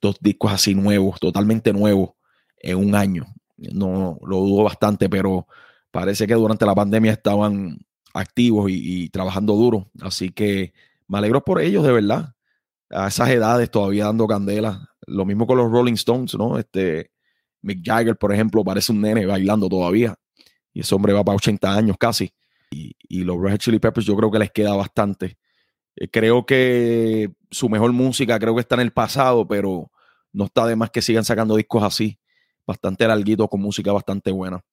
dos 0.02 0.15
discos 0.22 0.54
así 0.54 0.74
nuevos, 0.74 1.19
totalmente 1.19 1.74
nuevos, 1.74 2.12
en 2.60 2.78
un 2.78 2.96
año. 2.96 3.26
No 3.58 4.17
lo 4.26 4.38
dudo 4.38 4.63
bastante, 4.63 5.10
pero 5.10 5.48
parece 5.91 6.26
que 6.26 6.34
durante 6.34 6.65
la 6.65 6.74
pandemia 6.74 7.12
estaban 7.12 7.78
activos 8.13 8.67
y, 8.69 9.10
trabajando 9.10 9.54
duro. 9.54 9.91
Así 10.02 10.30
que 10.30 10.74
me 11.10 11.17
alegro 11.17 11.43
por 11.43 11.60
ellos, 11.60 11.84
de 11.84 11.91
verdad. 11.91 12.36
A 12.89 13.10
esas 13.10 13.30
edades 13.30 13.69
todavía 13.69 14.06
dando 14.06 14.28
candela. 14.28 14.88
Lo 15.08 15.26
mismo 15.26 15.46
con 15.46 15.58
los 15.58 15.69
Rolling 15.69 15.96
Stones, 15.96 16.36
¿no? 16.36 16.58
Este 16.58 17.12
Mick 17.62 17.82
Jagger, 17.84 18.15
por 18.15 18.34
ejemplo, 18.34 18.63
parece 18.63 18.93
un 18.93 19.02
nene 19.02 19.26
bailando 19.26 19.67
todavía. 19.67 20.15
Y 20.72 20.80
ese 20.82 20.96
hombre 20.96 21.12
va 21.12 21.24
para 21.24 21.36
80 21.36 21.74
años 21.74 21.98
casi. 22.00 22.34
Y, 23.10 23.24
los 23.24 23.40
Red 23.40 23.58
Chili 23.58 23.80
Peppers 23.80 24.06
yo 24.06 24.16
creo 24.16 24.32
que 24.32 24.40
les 24.40 24.52
queda 24.52 24.76
bastante. 24.76 25.38
Eh, 25.96 26.08
creo 26.10 26.46
que 26.46 27.32
su 27.52 27.70
mejor 27.70 27.92
música 27.94 28.40
creo 28.40 28.56
que 28.56 28.62
está 28.62 28.76
en 28.76 28.82
el 28.82 28.92
pasado, 28.92 29.48
pero 29.48 29.92
no 30.32 30.46
está 30.46 30.66
de 30.66 30.76
más 30.76 30.90
que 30.90 31.02
sigan 31.02 31.24
sacando 31.24 31.56
discos 31.56 31.84
así, 31.84 32.20
bastante 32.66 33.08
larguitos, 33.08 33.48
con 33.50 33.62
música 33.62 33.92
bastante 33.92 34.32
buena. 34.32 34.64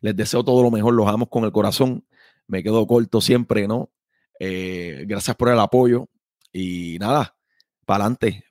Les 0.00 0.16
deseo 0.16 0.42
todo 0.44 0.62
lo 0.62 0.70
mejor, 0.70 0.94
los 0.94 1.06
amo 1.08 1.28
con 1.28 1.44
el 1.44 1.52
corazón. 1.52 2.04
Me 2.46 2.62
quedo 2.62 2.86
corto 2.86 3.20
siempre, 3.20 3.68
¿no? 3.68 3.90
Eh, 4.38 5.04
gracias 5.06 5.36
por 5.36 5.50
el 5.50 5.60
apoyo 5.60 6.08
y 6.52 6.96
nada, 6.98 7.36
para 7.84 8.04
adelante, 8.04 8.44